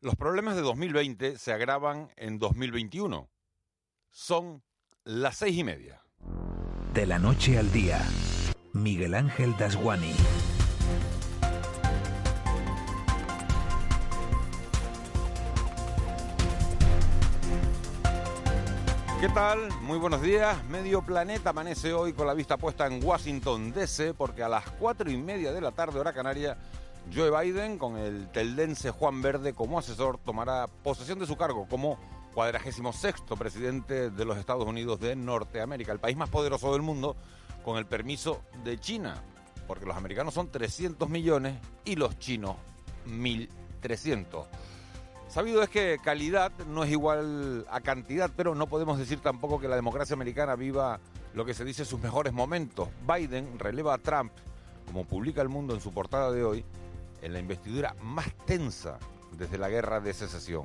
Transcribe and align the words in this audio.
los 0.00 0.14
problemas 0.14 0.54
de 0.54 0.62
2020 0.62 1.36
se 1.36 1.52
agravan 1.52 2.10
en 2.16 2.38
2021. 2.38 3.28
Son 4.12 4.62
las 5.02 5.38
seis 5.38 5.58
y 5.58 5.64
media. 5.64 6.04
De 6.94 7.06
la 7.06 7.18
noche 7.18 7.58
al 7.58 7.72
día, 7.72 8.00
Miguel 8.72 9.14
Ángel 9.14 9.56
Dasguani. 9.58 10.14
¿Qué 19.20 19.28
tal? 19.30 19.68
Muy 19.80 19.98
buenos 19.98 20.22
días. 20.22 20.62
Medio 20.66 21.02
planeta 21.02 21.50
amanece 21.50 21.92
hoy 21.92 22.12
con 22.12 22.28
la 22.28 22.34
vista 22.34 22.56
puesta 22.56 22.86
en 22.86 23.04
Washington 23.04 23.72
DC 23.72 24.14
porque 24.14 24.44
a 24.44 24.48
las 24.48 24.70
cuatro 24.72 25.10
y 25.10 25.16
media 25.16 25.52
de 25.52 25.60
la 25.60 25.72
tarde 25.72 25.98
hora 25.98 26.12
canaria 26.12 26.56
Joe 27.14 27.30
Biden, 27.30 27.78
con 27.78 27.96
el 27.96 28.28
teldense 28.30 28.90
Juan 28.90 29.22
Verde 29.22 29.54
como 29.54 29.78
asesor, 29.78 30.18
tomará 30.18 30.66
posesión 30.66 31.18
de 31.18 31.26
su 31.26 31.36
cargo 31.36 31.66
como 31.68 31.98
cuadragésimo 32.34 32.92
sexto 32.92 33.36
presidente 33.36 34.10
de 34.10 34.24
los 34.24 34.38
Estados 34.38 34.66
Unidos 34.66 35.00
de 35.00 35.16
Norteamérica, 35.16 35.92
el 35.92 36.00
país 36.00 36.16
más 36.16 36.30
poderoso 36.30 36.72
del 36.72 36.82
mundo, 36.82 37.16
con 37.64 37.76
el 37.76 37.86
permiso 37.86 38.42
de 38.64 38.78
China, 38.78 39.22
porque 39.66 39.86
los 39.86 39.96
americanos 39.96 40.34
son 40.34 40.50
300 40.50 41.08
millones 41.08 41.58
y 41.84 41.96
los 41.96 42.18
chinos 42.18 42.56
1.300. 43.06 44.46
Sabido 45.28 45.62
es 45.62 45.70
que 45.70 45.98
calidad 46.02 46.52
no 46.66 46.84
es 46.84 46.90
igual 46.90 47.66
a 47.70 47.80
cantidad, 47.80 48.30
pero 48.36 48.54
no 48.54 48.66
podemos 48.66 48.98
decir 48.98 49.20
tampoco 49.20 49.58
que 49.58 49.68
la 49.68 49.76
democracia 49.76 50.14
americana 50.14 50.56
viva 50.56 51.00
lo 51.32 51.44
que 51.44 51.54
se 51.54 51.64
dice 51.64 51.84
sus 51.84 52.00
mejores 52.00 52.34
momentos. 52.34 52.88
Biden 53.06 53.58
releva 53.58 53.94
a 53.94 53.98
Trump, 53.98 54.32
como 54.86 55.06
publica 55.06 55.40
el 55.40 55.48
mundo 55.48 55.74
en 55.74 55.80
su 55.80 55.90
portada 55.90 56.30
de 56.30 56.44
hoy, 56.44 56.64
en 57.22 57.32
la 57.32 57.38
investidura 57.38 57.94
más 58.02 58.26
tensa 58.44 58.98
desde 59.38 59.58
la 59.58 59.68
guerra 59.68 60.00
de 60.00 60.12
secesión. 60.12 60.64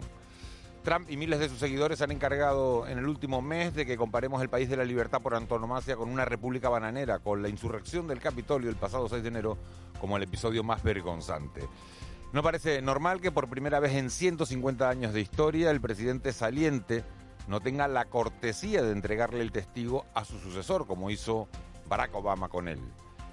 Trump 0.83 1.09
y 1.09 1.17
miles 1.17 1.39
de 1.39 1.49
sus 1.49 1.59
seguidores 1.59 2.01
han 2.01 2.11
encargado 2.11 2.87
en 2.87 2.97
el 2.97 3.07
último 3.07 3.41
mes 3.41 3.73
de 3.73 3.85
que 3.85 3.97
comparemos 3.97 4.41
el 4.41 4.49
país 4.49 4.69
de 4.69 4.77
la 4.77 4.85
libertad 4.85 5.21
por 5.21 5.35
antonomasia 5.35 5.97
con 5.97 6.09
una 6.09 6.23
república 6.23 6.69
bananera, 6.69 7.19
con 7.19 7.41
la 7.41 7.49
insurrección 7.49 8.07
del 8.07 8.21
Capitolio 8.21 8.69
el 8.69 8.77
pasado 8.77 9.09
6 9.09 9.21
de 9.21 9.27
enero 9.27 9.57
como 9.99 10.15
el 10.15 10.23
episodio 10.23 10.63
más 10.63 10.83
vergonzante. 10.83 11.67
No 12.31 12.41
parece 12.43 12.81
normal 12.81 13.19
que 13.19 13.31
por 13.31 13.49
primera 13.49 13.79
vez 13.79 13.93
en 13.95 14.09
150 14.09 14.89
años 14.89 15.13
de 15.13 15.21
historia 15.21 15.71
el 15.71 15.81
presidente 15.81 16.31
saliente 16.31 17.03
no 17.47 17.61
tenga 17.61 17.87
la 17.87 18.05
cortesía 18.05 18.81
de 18.81 18.91
entregarle 18.91 19.41
el 19.41 19.51
testigo 19.51 20.05
a 20.13 20.25
su 20.25 20.39
sucesor, 20.39 20.87
como 20.87 21.09
hizo 21.09 21.47
Barack 21.87 22.15
Obama 22.15 22.49
con 22.49 22.67
él. 22.67 22.79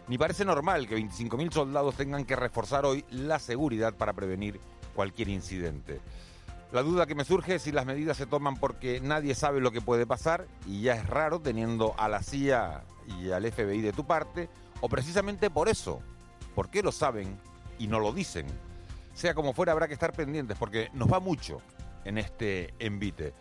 Ni 0.06 0.18
parece 0.18 0.44
normal 0.44 0.86
que 0.86 0.96
25.000 0.96 1.50
soldados 1.52 1.96
tengan 1.96 2.24
que 2.24 2.36
reforzar 2.36 2.84
hoy 2.84 3.04
la 3.10 3.38
seguridad 3.38 3.94
para 3.94 4.12
prevenir 4.12 4.60
cualquier 4.94 5.28
incidente. 5.28 6.00
La 6.72 6.82
duda 6.82 7.06
que 7.06 7.14
me 7.14 7.24
surge 7.24 7.54
es 7.54 7.62
si 7.62 7.72
las 7.72 7.86
medidas 7.86 8.16
se 8.16 8.26
toman 8.26 8.56
porque 8.56 9.00
nadie 9.00 9.34
sabe 9.34 9.60
lo 9.60 9.70
que 9.70 9.80
puede 9.80 10.06
pasar 10.06 10.46
y 10.66 10.82
ya 10.82 10.94
es 10.94 11.06
raro 11.06 11.40
teniendo 11.40 11.94
a 11.96 12.08
la 12.08 12.22
CIA 12.22 12.84
y 13.20 13.30
al 13.30 13.50
FBI 13.50 13.80
de 13.80 13.92
tu 13.92 14.04
parte, 14.04 14.48
o 14.80 14.88
precisamente 14.88 15.50
por 15.50 15.68
eso, 15.68 16.00
porque 16.54 16.82
lo 16.82 16.92
saben 16.92 17.38
y 17.78 17.86
no 17.86 18.00
lo 18.00 18.12
dicen. 18.12 18.46
Sea 19.14 19.34
como 19.34 19.52
fuera, 19.52 19.72
habrá 19.72 19.88
que 19.88 19.94
estar 19.94 20.12
pendientes 20.12 20.56
porque 20.58 20.90
nos 20.92 21.10
va 21.10 21.20
mucho 21.20 21.62
en 22.04 22.18
este 22.18 22.74
envite. 22.78 23.32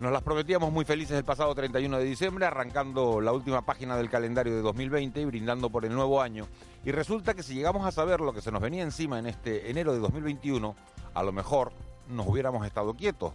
Nos 0.00 0.12
las 0.12 0.22
prometíamos 0.22 0.70
muy 0.72 0.84
felices 0.84 1.18
el 1.18 1.24
pasado 1.24 1.52
31 1.56 1.98
de 1.98 2.04
diciembre, 2.04 2.46
arrancando 2.46 3.20
la 3.20 3.32
última 3.32 3.62
página 3.62 3.96
del 3.96 4.08
calendario 4.08 4.54
de 4.54 4.62
2020 4.62 5.20
y 5.20 5.24
brindando 5.24 5.70
por 5.70 5.84
el 5.84 5.92
nuevo 5.92 6.22
año. 6.22 6.46
Y 6.84 6.92
resulta 6.92 7.34
que 7.34 7.42
si 7.42 7.54
llegamos 7.54 7.84
a 7.84 7.90
saber 7.90 8.20
lo 8.20 8.32
que 8.32 8.40
se 8.40 8.52
nos 8.52 8.62
venía 8.62 8.84
encima 8.84 9.18
en 9.18 9.26
este 9.26 9.68
enero 9.68 9.92
de 9.92 9.98
2021, 9.98 10.76
a 11.14 11.22
lo 11.24 11.32
mejor 11.32 11.72
nos 12.08 12.28
hubiéramos 12.28 12.64
estado 12.64 12.94
quietos. 12.94 13.32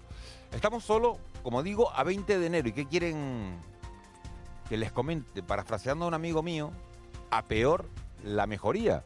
Estamos 0.53 0.85
solo, 0.85 1.17
como 1.43 1.63
digo, 1.63 1.91
a 1.93 2.05
20 2.05 2.39
de 2.39 2.45
enero. 2.45 2.69
¿Y 2.69 2.71
qué 2.71 2.85
quieren 2.85 3.57
que 4.69 4.77
les 4.77 4.93
comente? 4.93 5.43
Parafraseando 5.43 6.05
a 6.05 6.07
un 6.07 6.13
amigo 6.13 6.43
mío, 6.43 6.71
a 7.29 7.43
peor 7.43 7.89
la 8.23 8.47
mejoría. 8.47 9.03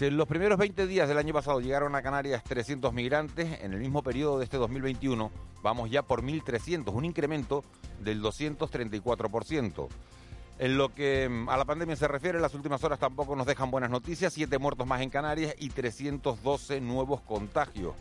En 0.00 0.16
los 0.16 0.28
primeros 0.28 0.58
20 0.58 0.86
días 0.86 1.08
del 1.08 1.18
año 1.18 1.34
pasado 1.34 1.60
llegaron 1.60 1.96
a 1.96 2.02
Canarias 2.02 2.44
300 2.44 2.94
migrantes, 2.94 3.60
en 3.62 3.72
el 3.72 3.80
mismo 3.80 4.04
periodo 4.04 4.38
de 4.38 4.44
este 4.44 4.56
2021 4.56 5.32
vamos 5.60 5.90
ya 5.90 6.02
por 6.02 6.22
1.300, 6.22 6.94
un 6.94 7.04
incremento 7.04 7.64
del 7.98 8.22
234%. 8.22 9.88
En 10.60 10.78
lo 10.78 10.94
que 10.94 11.28
mm, 11.28 11.48
a 11.48 11.56
la 11.56 11.64
pandemia 11.64 11.96
se 11.96 12.06
refiere, 12.06 12.38
las 12.38 12.54
últimas 12.54 12.82
horas 12.84 13.00
tampoco 13.00 13.34
nos 13.34 13.44
dejan 13.44 13.72
buenas 13.72 13.90
noticias, 13.90 14.32
siete 14.32 14.58
muertos 14.58 14.86
más 14.86 15.00
en 15.00 15.10
Canarias 15.10 15.56
y 15.58 15.70
312 15.70 16.80
nuevos 16.80 17.20
contagios. 17.22 17.94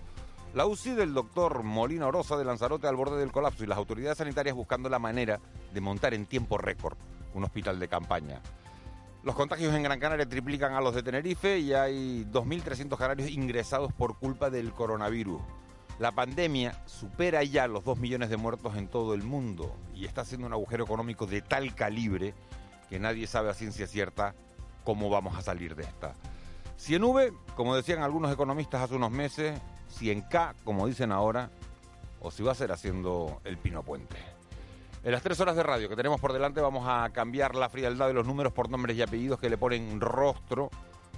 La 0.53 0.67
UCI 0.67 0.91
del 0.91 1.15
doctor 1.15 1.63
Molina 1.63 2.05
Orosa 2.05 2.37
de 2.37 2.45
Lanzarote 2.45 2.87
al 2.87 2.95
borde 2.95 3.17
del 3.17 3.31
colapso 3.31 3.63
y 3.63 3.67
las 3.67 3.77
autoridades 3.79 4.19
sanitarias 4.19 4.55
buscando 4.55 4.87
la 4.87 4.99
manera 4.99 5.39
de 5.73 5.81
montar 5.81 6.13
en 6.13 6.27
tiempo 6.27 6.59
récord 6.59 6.95
un 7.33 7.43
hospital 7.43 7.79
de 7.79 7.87
campaña. 7.87 8.39
Los 9.27 9.35
contagios 9.35 9.75
en 9.75 9.83
Gran 9.83 9.99
Canaria 9.99 10.25
triplican 10.25 10.73
a 10.73 10.79
los 10.79 10.95
de 10.95 11.03
Tenerife 11.03 11.59
y 11.59 11.73
hay 11.73 12.25
2.300 12.31 12.97
canarios 12.97 13.29
ingresados 13.29 13.91
por 13.91 14.17
culpa 14.17 14.49
del 14.49 14.71
coronavirus. 14.71 15.41
La 15.99 16.13
pandemia 16.13 16.81
supera 16.85 17.43
ya 17.43 17.67
los 17.67 17.83
2 17.83 17.97
millones 17.97 18.29
de 18.29 18.37
muertos 18.37 18.77
en 18.77 18.87
todo 18.87 19.13
el 19.13 19.23
mundo 19.23 19.75
y 19.93 20.05
está 20.05 20.21
haciendo 20.21 20.47
un 20.47 20.53
agujero 20.53 20.85
económico 20.85 21.25
de 21.25 21.41
tal 21.41 21.75
calibre 21.75 22.33
que 22.89 22.99
nadie 22.99 23.27
sabe 23.27 23.49
a 23.49 23.53
ciencia 23.53 23.85
cierta 23.85 24.33
cómo 24.85 25.09
vamos 25.09 25.37
a 25.37 25.41
salir 25.41 25.75
de 25.75 25.83
esta. 25.83 26.13
Si 26.77 26.95
en 26.95 27.03
V, 27.03 27.33
como 27.57 27.75
decían 27.75 28.03
algunos 28.03 28.31
economistas 28.31 28.81
hace 28.81 28.95
unos 28.95 29.11
meses, 29.11 29.59
si 29.89 30.09
en 30.09 30.21
K, 30.21 30.55
como 30.63 30.87
dicen 30.87 31.11
ahora, 31.11 31.49
o 32.21 32.31
si 32.31 32.43
va 32.43 32.53
a 32.53 32.55
ser 32.55 32.71
haciendo 32.71 33.41
el 33.43 33.57
Pino 33.57 33.83
Puente. 33.83 34.36
En 35.03 35.11
las 35.11 35.21
tres 35.21 35.39
horas 35.39 35.55
de 35.55 35.63
radio 35.63 35.87
que 35.87 35.95
tenemos 35.95 36.19
por 36.19 36.33
delante 36.33 36.59
vamos 36.59 36.85
a 36.87 37.09
cambiar 37.11 37.55
la 37.55 37.69
frialdad 37.69 38.07
de 38.07 38.13
los 38.13 38.25
números 38.25 38.51
por 38.51 38.69
nombres 38.69 38.97
y 38.97 39.01
apellidos 39.01 39.39
que 39.39 39.49
le 39.49 39.57
ponen 39.57 40.01
rostro, 40.01 40.69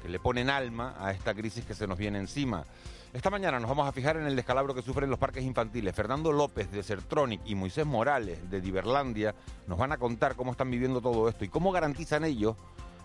que 0.02 0.10
le 0.10 0.20
ponen 0.20 0.50
alma 0.50 0.96
a 1.00 1.12
esta 1.12 1.34
crisis 1.34 1.66
que 1.66 1.74
se 1.74 1.88
nos 1.88 1.98
viene 1.98 2.20
encima. 2.20 2.66
Esta 3.14 3.32
mañana 3.32 3.60
nos 3.60 3.70
vamos 3.70 3.88
a 3.88 3.92
fijar 3.92 4.18
en 4.18 4.28
el 4.28 4.36
descalabro 4.36 4.76
que 4.76 4.84
sufren 4.84 5.10
los 5.10 5.18
parques 5.18 5.44
infantiles. 5.44 5.96
Fernando 5.96 6.32
López 6.32 6.70
de 6.72 6.84
Sertronic 6.84 7.42
y 7.46 7.56
Moisés 7.56 7.86
Morales 7.86 8.52
de 8.52 8.62
Diverlandia 8.62 9.34
nos 9.66 9.80
van 9.80 9.92
a 9.92 9.98
contar 9.98 10.36
cómo 10.36 10.52
están 10.52 10.70
viviendo 10.70 11.02
todo 11.02 11.28
esto 11.28 11.44
y 11.44 11.50
cómo 11.50 11.72
garantizan 11.72 12.24
ellos 12.26 12.56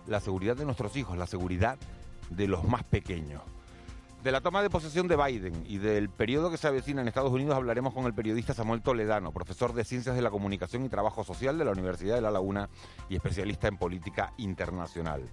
la 0.05 0.19
seguridad 0.19 0.55
de 0.55 0.65
nuestros 0.65 0.95
hijos, 0.97 1.17
la 1.17 1.25
seguridad 1.25 1.77
de 2.29 2.47
los 2.47 2.63
más 2.65 2.83
pequeños. 2.83 3.41
De 4.25 4.31
la 4.31 4.41
toma 4.41 4.63
de 4.63 4.71
posesión 4.71 5.07
de 5.07 5.15
Biden 5.15 5.63
y 5.67 5.77
del 5.77 6.09
periodo 6.09 6.49
que 6.49 6.57
se 6.57 6.67
avecina 6.67 6.99
en 6.99 7.07
Estados 7.07 7.31
Unidos 7.31 7.55
hablaremos 7.55 7.93
con 7.93 8.07
el 8.07 8.15
periodista 8.15 8.55
Samuel 8.55 8.81
Toledano, 8.81 9.31
profesor 9.31 9.71
de 9.73 9.83
Ciencias 9.83 10.15
de 10.15 10.23
la 10.23 10.31
Comunicación 10.31 10.83
y 10.83 10.89
Trabajo 10.89 11.23
Social 11.23 11.59
de 11.59 11.65
la 11.65 11.73
Universidad 11.73 12.15
de 12.15 12.21
La 12.21 12.31
Laguna 12.31 12.67
y 13.07 13.17
especialista 13.17 13.67
en 13.67 13.77
política 13.77 14.33
internacional. 14.37 15.29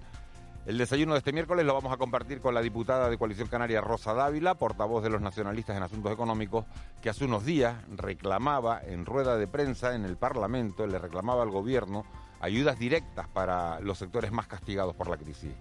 El 0.67 0.77
desayuno 0.77 1.15
de 1.15 1.21
este 1.21 1.33
miércoles 1.33 1.65
lo 1.65 1.73
vamos 1.73 1.91
a 1.91 1.97
compartir 1.97 2.43
con 2.43 2.53
la 2.53 2.61
diputada 2.61 3.09
de 3.09 3.17
Coalición 3.17 3.49
Canaria 3.49 3.81
Rosa 3.81 4.13
Dávila, 4.13 4.57
portavoz 4.57 5.03
de 5.03 5.09
los 5.09 5.23
nacionalistas 5.23 5.75
en 5.75 5.85
asuntos 5.85 6.13
económicos, 6.13 6.67
que 7.01 7.09
hace 7.09 7.25
unos 7.25 7.47
días 7.47 7.75
reclamaba 7.97 8.79
en 8.85 9.07
rueda 9.07 9.39
de 9.39 9.47
prensa 9.47 9.95
en 9.95 10.05
el 10.05 10.19
Parlamento, 10.19 10.87
le 10.87 10.99
reclamaba 10.99 11.43
al 11.43 11.51
gobierno 11.51 12.05
ayudas 12.41 12.79
directas 12.79 13.27
para 13.27 13.81
los 13.81 13.97
sectores 13.97 14.33
más 14.33 14.49
castigados 14.49 14.95
por 14.95 15.09
la 15.09 15.17
crisis. 15.17 15.55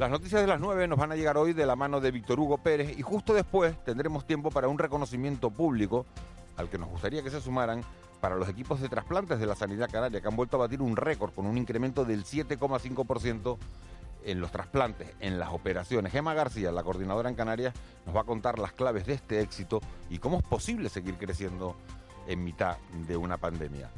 Las 0.00 0.08
noticias 0.08 0.40
de 0.40 0.46
las 0.46 0.58
9 0.58 0.88
nos 0.88 0.98
van 0.98 1.12
a 1.12 1.14
llegar 1.14 1.36
hoy 1.36 1.52
de 1.52 1.66
la 1.66 1.76
mano 1.76 2.00
de 2.00 2.10
Víctor 2.10 2.40
Hugo 2.40 2.56
Pérez 2.56 2.98
y 2.98 3.02
justo 3.02 3.34
después 3.34 3.84
tendremos 3.84 4.26
tiempo 4.26 4.50
para 4.50 4.66
un 4.66 4.78
reconocimiento 4.78 5.50
público 5.50 6.06
al 6.56 6.70
que 6.70 6.78
nos 6.78 6.88
gustaría 6.88 7.22
que 7.22 7.28
se 7.28 7.38
sumaran 7.38 7.82
para 8.18 8.34
los 8.36 8.48
equipos 8.48 8.80
de 8.80 8.88
trasplantes 8.88 9.38
de 9.38 9.44
la 9.44 9.54
sanidad 9.54 9.90
canaria 9.90 10.22
que 10.22 10.26
han 10.26 10.36
vuelto 10.36 10.56
a 10.56 10.60
batir 10.60 10.80
un 10.80 10.96
récord 10.96 11.34
con 11.34 11.44
un 11.44 11.58
incremento 11.58 12.06
del 12.06 12.24
7,5% 12.24 13.58
en 14.24 14.40
los 14.40 14.50
trasplantes, 14.50 15.12
en 15.20 15.38
las 15.38 15.50
operaciones. 15.50 16.12
Gemma 16.12 16.32
García, 16.32 16.72
la 16.72 16.82
coordinadora 16.82 17.28
en 17.28 17.34
Canarias, 17.34 17.74
nos 18.06 18.16
va 18.16 18.22
a 18.22 18.24
contar 18.24 18.58
las 18.58 18.72
claves 18.72 19.04
de 19.04 19.12
este 19.12 19.42
éxito 19.42 19.82
y 20.08 20.16
cómo 20.16 20.38
es 20.38 20.44
posible 20.44 20.88
seguir 20.88 21.18
creciendo 21.18 21.76
en 22.26 22.42
mitad 22.42 22.78
de 23.06 23.18
una 23.18 23.36
pandemia. 23.36 23.90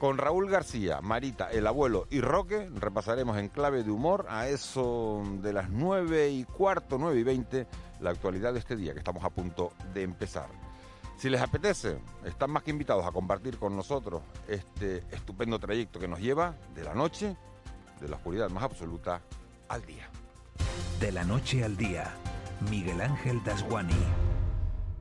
Con 0.00 0.16
Raúl 0.16 0.48
García, 0.48 1.02
Marita, 1.02 1.50
el 1.50 1.66
abuelo 1.66 2.06
y 2.08 2.22
Roque 2.22 2.70
repasaremos 2.74 3.36
en 3.36 3.50
clave 3.50 3.82
de 3.82 3.90
humor 3.90 4.24
a 4.30 4.48
eso 4.48 5.22
de 5.42 5.52
las 5.52 5.68
9 5.68 6.30
y 6.30 6.44
cuarto, 6.44 6.96
9 6.98 7.20
y 7.20 7.22
20, 7.22 7.66
la 8.00 8.08
actualidad 8.08 8.54
de 8.54 8.60
este 8.60 8.76
día 8.76 8.94
que 8.94 9.00
estamos 9.00 9.22
a 9.24 9.28
punto 9.28 9.74
de 9.92 10.02
empezar. 10.02 10.48
Si 11.18 11.28
les 11.28 11.42
apetece, 11.42 11.98
están 12.24 12.50
más 12.50 12.62
que 12.62 12.70
invitados 12.70 13.06
a 13.06 13.12
compartir 13.12 13.58
con 13.58 13.76
nosotros 13.76 14.22
este 14.48 15.04
estupendo 15.10 15.58
trayecto 15.58 16.00
que 16.00 16.08
nos 16.08 16.18
lleva 16.18 16.54
de 16.74 16.82
la 16.82 16.94
noche, 16.94 17.36
de 18.00 18.08
la 18.08 18.16
oscuridad 18.16 18.48
más 18.48 18.62
absoluta, 18.62 19.20
al 19.68 19.84
día. 19.84 20.08
De 20.98 21.12
la 21.12 21.24
noche 21.24 21.62
al 21.62 21.76
día, 21.76 22.10
Miguel 22.70 23.02
Ángel 23.02 23.44
Dasguani. 23.44 24.29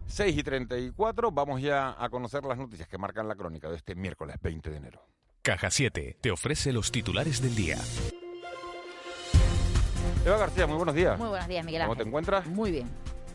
6 0.10 0.38
y 0.38 0.44
34, 0.44 1.32
vamos 1.32 1.62
ya 1.62 1.96
a 1.98 2.10
conocer 2.10 2.44
las 2.44 2.58
noticias 2.58 2.88
que 2.88 2.98
marcan 2.98 3.28
la 3.28 3.36
crónica 3.36 3.70
de 3.70 3.76
este 3.76 3.94
miércoles 3.94 4.38
20 4.42 4.70
de 4.72 4.78
enero. 4.78 5.02
Caja 5.44 5.70
7 5.70 6.18
te 6.20 6.32
ofrece 6.32 6.74
los 6.74 6.92
titulares 6.92 7.42
del 7.42 7.56
día. 7.56 7.78
Eva 10.26 10.38
García, 10.38 10.66
muy 10.66 10.78
buenos 10.78 10.96
días. 10.96 11.18
Muy 11.18 11.30
buenos 11.30 11.48
días, 11.48 11.64
Miguel 11.64 11.84
Ángel. 11.84 11.96
¿Cómo 11.96 12.04
te 12.04 12.08
encuentras? 12.08 12.48
Muy 12.48 12.72
bien. 12.72 12.90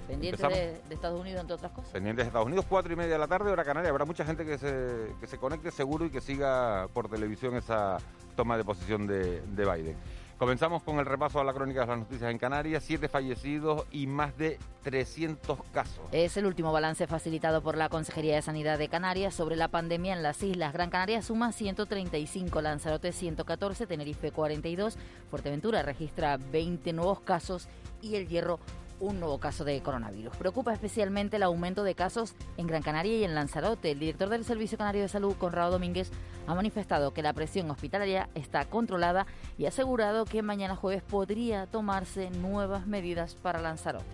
Pendiente 0.08 0.46
de, 0.48 0.80
de 0.86 0.94
Estados 0.94 1.18
Unidos, 1.18 1.40
entre 1.40 1.54
otras 1.54 1.72
cosas. 1.72 1.92
Pendientes 1.92 2.24
de 2.24 2.28
Estados 2.28 2.46
Unidos, 2.46 2.66
4 2.68 2.92
y 2.92 2.96
media 2.96 3.12
de 3.12 3.18
la 3.18 3.28
tarde, 3.28 3.50
hora 3.50 3.64
canaria. 3.64 3.88
Habrá 3.90 4.04
mucha 4.04 4.24
gente 4.24 4.44
que 4.44 4.58
se, 4.58 5.14
que 5.18 5.26
se 5.26 5.38
conecte 5.38 5.70
seguro 5.70 6.04
y 6.04 6.10
que 6.10 6.20
siga 6.20 6.88
por 6.92 7.08
televisión 7.08 7.56
esa 7.56 7.98
toma 8.36 8.58
de 8.58 8.64
posición 8.64 9.06
de, 9.06 9.40
de 9.40 9.64
Biden. 9.64 9.96
Comenzamos 10.38 10.82
con 10.82 10.98
el 10.98 11.06
repaso 11.06 11.38
a 11.38 11.44
la 11.44 11.52
crónica 11.52 11.82
de 11.82 11.86
las 11.86 11.98
noticias 11.98 12.28
en 12.28 12.38
Canarias. 12.38 12.82
Siete 12.84 13.08
fallecidos 13.08 13.84
y 13.92 14.08
más 14.08 14.36
de 14.36 14.58
300 14.82 15.60
casos. 15.72 16.04
Es 16.10 16.36
el 16.36 16.46
último 16.46 16.72
balance 16.72 17.06
facilitado 17.06 17.62
por 17.62 17.76
la 17.76 17.88
Consejería 17.88 18.34
de 18.34 18.42
Sanidad 18.42 18.76
de 18.76 18.88
Canarias 18.88 19.32
sobre 19.32 19.54
la 19.54 19.68
pandemia 19.68 20.12
en 20.12 20.24
las 20.24 20.42
islas. 20.42 20.72
Gran 20.72 20.90
Canaria 20.90 21.22
suma 21.22 21.52
135, 21.52 22.60
Lanzarote 22.60 23.12
114, 23.12 23.86
Tenerife 23.86 24.32
42, 24.32 24.98
Fuerteventura 25.30 25.82
registra 25.82 26.36
20 26.36 26.92
nuevos 26.92 27.20
casos 27.20 27.68
y 28.02 28.16
El 28.16 28.26
Hierro 28.26 28.58
un 29.00 29.20
nuevo 29.20 29.38
caso 29.38 29.64
de 29.64 29.80
coronavirus. 29.80 30.36
Preocupa 30.36 30.72
especialmente 30.72 31.36
el 31.36 31.42
aumento 31.42 31.84
de 31.84 31.94
casos 31.94 32.34
en 32.56 32.66
Gran 32.66 32.82
Canaria 32.82 33.16
y 33.16 33.24
en 33.24 33.34
Lanzarote. 33.34 33.90
El 33.90 34.00
director 34.00 34.28
del 34.28 34.44
Servicio 34.44 34.78
Canario 34.78 35.02
de 35.02 35.08
Salud, 35.08 35.36
Conrado 35.36 35.72
Domínguez, 35.72 36.10
ha 36.46 36.54
manifestado 36.54 37.12
que 37.12 37.22
la 37.22 37.32
presión 37.32 37.70
hospitalaria 37.70 38.28
está 38.34 38.64
controlada 38.66 39.26
y 39.58 39.66
ha 39.66 39.68
asegurado 39.68 40.24
que 40.24 40.42
mañana 40.42 40.76
jueves 40.76 41.02
podría 41.02 41.66
tomarse 41.66 42.30
nuevas 42.30 42.86
medidas 42.86 43.34
para 43.34 43.60
Lanzarote. 43.60 44.04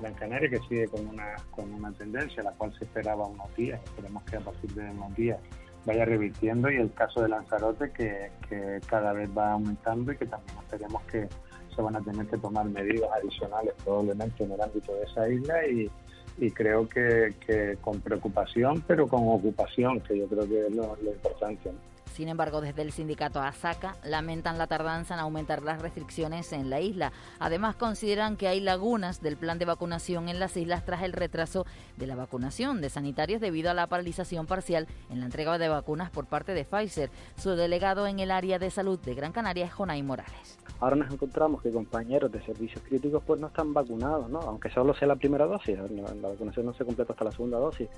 Gran 0.00 0.14
Canaria 0.14 0.50
que 0.50 0.58
sigue 0.68 0.88
con 0.88 1.06
una, 1.06 1.36
con 1.50 1.72
una 1.72 1.92
tendencia, 1.92 2.42
la 2.42 2.52
cual 2.52 2.76
se 2.78 2.84
esperaba 2.84 3.26
unos 3.26 3.54
días, 3.56 3.80
esperemos 3.84 4.22
que 4.24 4.36
a 4.36 4.40
partir 4.40 4.70
de 4.72 4.90
unos 4.90 5.14
días 5.14 5.38
vaya 5.86 6.04
revirtiendo 6.04 6.70
y 6.70 6.76
el 6.76 6.92
caso 6.92 7.22
de 7.22 7.28
Lanzarote 7.28 7.92
que, 7.92 8.32
que 8.48 8.80
cada 8.86 9.12
vez 9.12 9.30
va 9.36 9.52
aumentando 9.52 10.12
y 10.12 10.16
que 10.16 10.26
también 10.26 10.58
esperemos 10.58 11.02
que 11.04 11.28
se 11.76 11.82
van 11.82 11.96
a 11.96 12.00
tener 12.00 12.26
que 12.26 12.38
tomar 12.38 12.66
medidas 12.66 13.10
adicionales 13.12 13.74
probablemente 13.84 14.42
en 14.42 14.52
el 14.52 14.60
ámbito 14.60 14.94
de 14.94 15.02
esa 15.04 15.28
isla 15.28 15.66
y, 15.68 15.90
y 16.38 16.50
creo 16.50 16.88
que, 16.88 17.34
que, 17.46 17.76
con 17.80 18.00
preocupación 18.00 18.82
pero 18.86 19.06
con 19.06 19.28
ocupación, 19.28 20.00
que 20.00 20.18
yo 20.18 20.26
creo 20.26 20.48
que 20.48 20.66
es 20.66 20.74
lo, 20.74 20.96
importante. 21.02 21.70
¿no? 21.72 21.95
Sin 22.16 22.28
embargo, 22.28 22.62
desde 22.62 22.80
el 22.80 22.92
sindicato 22.92 23.42
ASACA 23.42 23.96
lamentan 24.02 24.56
la 24.56 24.66
tardanza 24.66 25.12
en 25.12 25.20
aumentar 25.20 25.62
las 25.62 25.82
restricciones 25.82 26.50
en 26.54 26.70
la 26.70 26.80
isla. 26.80 27.12
Además, 27.38 27.76
consideran 27.76 28.38
que 28.38 28.48
hay 28.48 28.60
lagunas 28.60 29.20
del 29.20 29.36
plan 29.36 29.58
de 29.58 29.66
vacunación 29.66 30.30
en 30.30 30.40
las 30.40 30.56
islas 30.56 30.86
tras 30.86 31.02
el 31.02 31.12
retraso 31.12 31.66
de 31.98 32.06
la 32.06 32.16
vacunación 32.16 32.80
de 32.80 32.88
sanitarios 32.88 33.42
debido 33.42 33.70
a 33.70 33.74
la 33.74 33.86
paralización 33.88 34.46
parcial 34.46 34.86
en 35.10 35.20
la 35.20 35.26
entrega 35.26 35.58
de 35.58 35.68
vacunas 35.68 36.08
por 36.08 36.24
parte 36.24 36.54
de 36.54 36.64
Pfizer. 36.64 37.10
Su 37.36 37.50
delegado 37.50 38.06
en 38.06 38.18
el 38.18 38.30
área 38.30 38.58
de 38.58 38.70
salud 38.70 38.98
de 38.98 39.14
Gran 39.14 39.32
Canaria 39.32 39.66
es 39.66 39.74
Jonay 39.74 40.02
Morales. 40.02 40.56
Ahora 40.80 40.96
nos 40.96 41.12
encontramos 41.12 41.60
que 41.60 41.70
compañeros 41.70 42.32
de 42.32 42.42
servicios 42.46 42.82
críticos 42.82 43.22
pues 43.26 43.38
no 43.38 43.48
están 43.48 43.74
vacunados, 43.74 44.30
¿no? 44.30 44.40
aunque 44.40 44.70
solo 44.70 44.94
sea 44.94 45.08
la 45.08 45.16
primera 45.16 45.44
dosis, 45.44 45.78
la 45.78 46.28
vacunación 46.28 46.64
no 46.64 46.72
se 46.72 46.86
completa 46.86 47.12
hasta 47.12 47.24
la 47.26 47.32
segunda 47.32 47.58
dosis, 47.58 47.88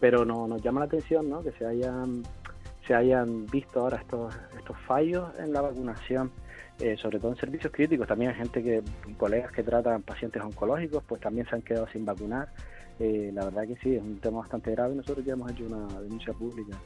pero 0.00 0.24
no, 0.24 0.48
nos 0.48 0.60
llama 0.62 0.80
la 0.80 0.86
atención 0.86 1.30
¿no? 1.30 1.44
que 1.44 1.52
se 1.52 1.64
hayan 1.64 2.24
se 2.88 2.94
hayan 2.94 3.46
visto 3.46 3.80
ahora 3.80 3.98
estos, 3.98 4.34
estos 4.56 4.76
fallos 4.86 5.28
en 5.38 5.52
la 5.52 5.60
vacunación, 5.60 6.32
eh, 6.80 6.96
sobre 6.96 7.20
todo 7.20 7.32
en 7.32 7.36
servicios 7.36 7.70
críticos. 7.70 8.08
También 8.08 8.30
hay 8.30 8.38
gente 8.38 8.62
que, 8.62 8.82
colegas 9.18 9.52
que 9.52 9.62
tratan 9.62 10.02
pacientes 10.02 10.42
oncológicos, 10.42 11.04
pues 11.06 11.20
también 11.20 11.46
se 11.48 11.54
han 11.54 11.62
quedado 11.62 11.86
sin 11.88 12.06
vacunar. 12.06 12.48
Eh, 12.98 13.30
la 13.34 13.44
verdad 13.44 13.66
que 13.66 13.76
sí, 13.76 13.94
es 13.94 14.02
un 14.02 14.18
tema 14.18 14.38
bastante 14.38 14.70
grave. 14.70 14.94
Nosotros 14.94 15.24
ya 15.24 15.34
hemos 15.34 15.52
hecho 15.52 15.64
una 15.66 16.00
denuncia 16.00 16.32
pública. 16.32 16.78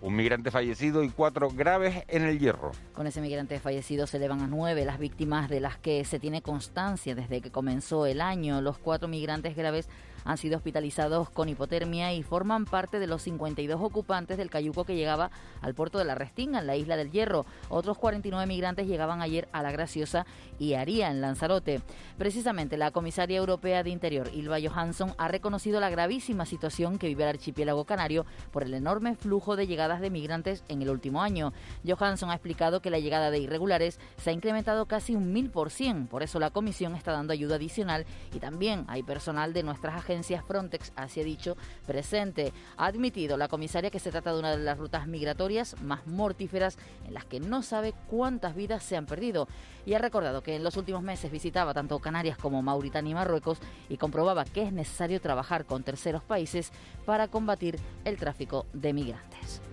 Un 0.00 0.14
migrante 0.14 0.52
fallecido 0.52 1.02
y 1.02 1.08
cuatro 1.08 1.50
graves 1.50 2.04
en 2.06 2.22
el 2.22 2.38
hierro. 2.38 2.70
Con 2.94 3.08
ese 3.08 3.20
migrante 3.20 3.58
fallecido 3.58 4.06
se 4.06 4.18
elevan 4.18 4.40
a 4.42 4.46
nueve 4.46 4.84
las 4.84 5.00
víctimas 5.00 5.50
de 5.50 5.58
las 5.58 5.76
que 5.76 6.04
se 6.04 6.20
tiene 6.20 6.40
constancia 6.40 7.16
desde 7.16 7.40
que 7.40 7.50
comenzó 7.50 8.06
el 8.06 8.20
año. 8.20 8.60
Los 8.60 8.78
cuatro 8.78 9.08
migrantes 9.08 9.56
graves 9.56 9.88
han 10.24 10.36
sido 10.36 10.56
hospitalizados 10.56 11.30
con 11.30 11.48
hipotermia 11.48 12.12
y 12.12 12.22
forman 12.22 12.64
parte 12.64 12.98
de 12.98 13.06
los 13.06 13.22
52 13.22 13.80
ocupantes 13.80 14.36
del 14.36 14.50
cayuco 14.50 14.84
que 14.84 14.96
llegaba 14.96 15.30
al 15.62 15.74
puerto 15.74 15.98
de 15.98 16.04
la 16.04 16.14
Restinga, 16.14 16.60
en 16.60 16.66
la 16.66 16.76
isla 16.76 16.96
del 16.96 17.10
Hierro. 17.10 17.46
Otros 17.68 17.98
49 17.98 18.46
migrantes 18.46 18.86
llegaban 18.86 19.22
ayer 19.22 19.48
a 19.52 19.62
La 19.62 19.72
Graciosa 19.72 20.26
y 20.58 20.74
Aría, 20.74 21.10
en 21.10 21.20
Lanzarote. 21.20 21.80
Precisamente 22.18 22.76
la 22.76 22.90
comisaria 22.90 23.38
europea 23.38 23.82
de 23.82 23.90
Interior, 23.90 24.30
Ilva 24.34 24.58
Johansson, 24.60 25.14
ha 25.18 25.28
reconocido 25.28 25.80
la 25.80 25.90
gravísima 25.90 26.46
situación 26.46 26.98
que 26.98 27.08
vive 27.08 27.22
el 27.22 27.30
archipiélago 27.30 27.84
canario 27.84 28.26
por 28.52 28.62
el 28.62 28.74
enorme 28.74 29.14
flujo 29.16 29.56
de 29.56 29.66
llegadas 29.66 30.00
de 30.00 30.10
migrantes 30.10 30.64
en 30.68 30.82
el 30.82 30.90
último 30.90 31.22
año. 31.22 31.52
Johansson 31.86 32.30
ha 32.30 32.34
explicado 32.34 32.80
que 32.80 32.90
la 32.90 32.98
llegada 32.98 33.30
de 33.30 33.38
irregulares 33.38 33.98
se 34.18 34.30
ha 34.30 34.32
incrementado 34.32 34.86
casi 34.86 35.14
un 35.14 35.32
mil 35.32 35.50
por 35.50 35.70
cien. 35.70 36.06
Por 36.06 36.22
eso 36.22 36.38
la 36.38 36.50
comisión 36.50 36.94
está 36.94 37.12
dando 37.12 37.32
ayuda 37.32 37.56
adicional 37.56 38.06
y 38.34 38.38
también 38.38 38.84
hay 38.88 39.02
personal 39.02 39.52
de 39.52 39.62
nuestras 39.62 39.96
agencias 39.96 40.17
Frontex, 40.46 40.92
así 40.96 41.20
ha 41.20 41.24
dicho, 41.24 41.56
presente. 41.86 42.52
Ha 42.76 42.86
admitido 42.86 43.36
la 43.36 43.48
comisaria 43.48 43.90
que 43.90 43.98
se 43.98 44.10
trata 44.10 44.32
de 44.32 44.38
una 44.38 44.56
de 44.56 44.62
las 44.62 44.78
rutas 44.78 45.06
migratorias 45.06 45.80
más 45.82 46.06
mortíferas 46.06 46.78
en 47.06 47.14
las 47.14 47.24
que 47.24 47.40
no 47.40 47.62
sabe 47.62 47.94
cuántas 48.08 48.54
vidas 48.54 48.82
se 48.82 48.96
han 48.96 49.06
perdido. 49.06 49.48
Y 49.86 49.94
ha 49.94 49.98
recordado 49.98 50.42
que 50.42 50.56
en 50.56 50.64
los 50.64 50.76
últimos 50.76 51.02
meses 51.02 51.30
visitaba 51.30 51.74
tanto 51.74 51.98
Canarias 51.98 52.38
como 52.38 52.62
Mauritania 52.62 53.12
y 53.12 53.14
Marruecos 53.14 53.58
y 53.88 53.96
comprobaba 53.96 54.44
que 54.44 54.62
es 54.62 54.72
necesario 54.72 55.20
trabajar 55.20 55.64
con 55.64 55.82
terceros 55.82 56.22
países 56.22 56.72
para 57.06 57.28
combatir 57.28 57.78
el 58.04 58.16
tráfico 58.16 58.66
de 58.72 58.92
migrantes. 58.92 59.67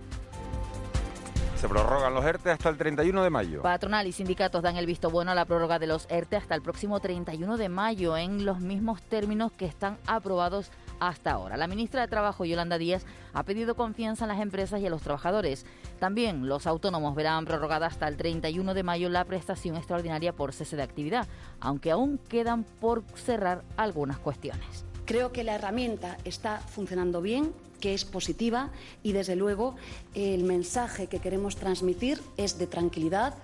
Se 1.66 1.70
prorrogan 1.70 2.14
los 2.14 2.24
ERTE 2.24 2.52
hasta 2.52 2.68
el 2.68 2.76
31 2.76 3.24
de 3.24 3.30
mayo. 3.30 3.62
Patronal 3.62 4.06
y 4.06 4.12
sindicatos 4.12 4.62
dan 4.62 4.76
el 4.76 4.86
visto 4.86 5.10
bueno 5.10 5.32
a 5.32 5.34
la 5.34 5.46
prórroga 5.46 5.80
de 5.80 5.88
los 5.88 6.06
ERTE 6.08 6.36
hasta 6.36 6.54
el 6.54 6.62
próximo 6.62 7.00
31 7.00 7.56
de 7.56 7.68
mayo 7.68 8.16
en 8.16 8.44
los 8.44 8.60
mismos 8.60 9.02
términos 9.02 9.50
que 9.50 9.66
están 9.66 9.98
aprobados 10.06 10.70
hasta 11.00 11.32
ahora. 11.32 11.56
La 11.56 11.66
ministra 11.66 12.02
de 12.02 12.06
Trabajo, 12.06 12.44
Yolanda 12.44 12.78
Díaz, 12.78 13.04
ha 13.34 13.42
pedido 13.42 13.74
confianza 13.74 14.26
en 14.26 14.28
las 14.28 14.40
empresas 14.40 14.80
y 14.80 14.86
a 14.86 14.90
los 14.90 15.02
trabajadores. 15.02 15.66
También 15.98 16.48
los 16.48 16.68
autónomos 16.68 17.16
verán 17.16 17.44
prorrogada 17.46 17.88
hasta 17.88 18.06
el 18.06 18.16
31 18.16 18.72
de 18.72 18.82
mayo 18.84 19.08
la 19.08 19.24
prestación 19.24 19.74
extraordinaria 19.74 20.32
por 20.32 20.52
cese 20.52 20.76
de 20.76 20.84
actividad, 20.84 21.26
aunque 21.58 21.90
aún 21.90 22.18
quedan 22.28 22.62
por 22.62 23.02
cerrar 23.16 23.64
algunas 23.76 24.18
cuestiones. 24.20 24.85
Creo 25.06 25.30
que 25.30 25.44
la 25.44 25.54
herramienta 25.54 26.18
está 26.24 26.58
funcionando 26.58 27.22
bien, 27.22 27.52
que 27.80 27.94
es 27.94 28.04
positiva 28.04 28.70
y 29.04 29.12
desde 29.12 29.36
luego 29.36 29.76
el 30.14 30.42
mensaje 30.42 31.06
que 31.06 31.20
queremos 31.20 31.54
transmitir 31.54 32.20
es 32.36 32.58
de 32.58 32.66
tranquilidad, 32.66 33.34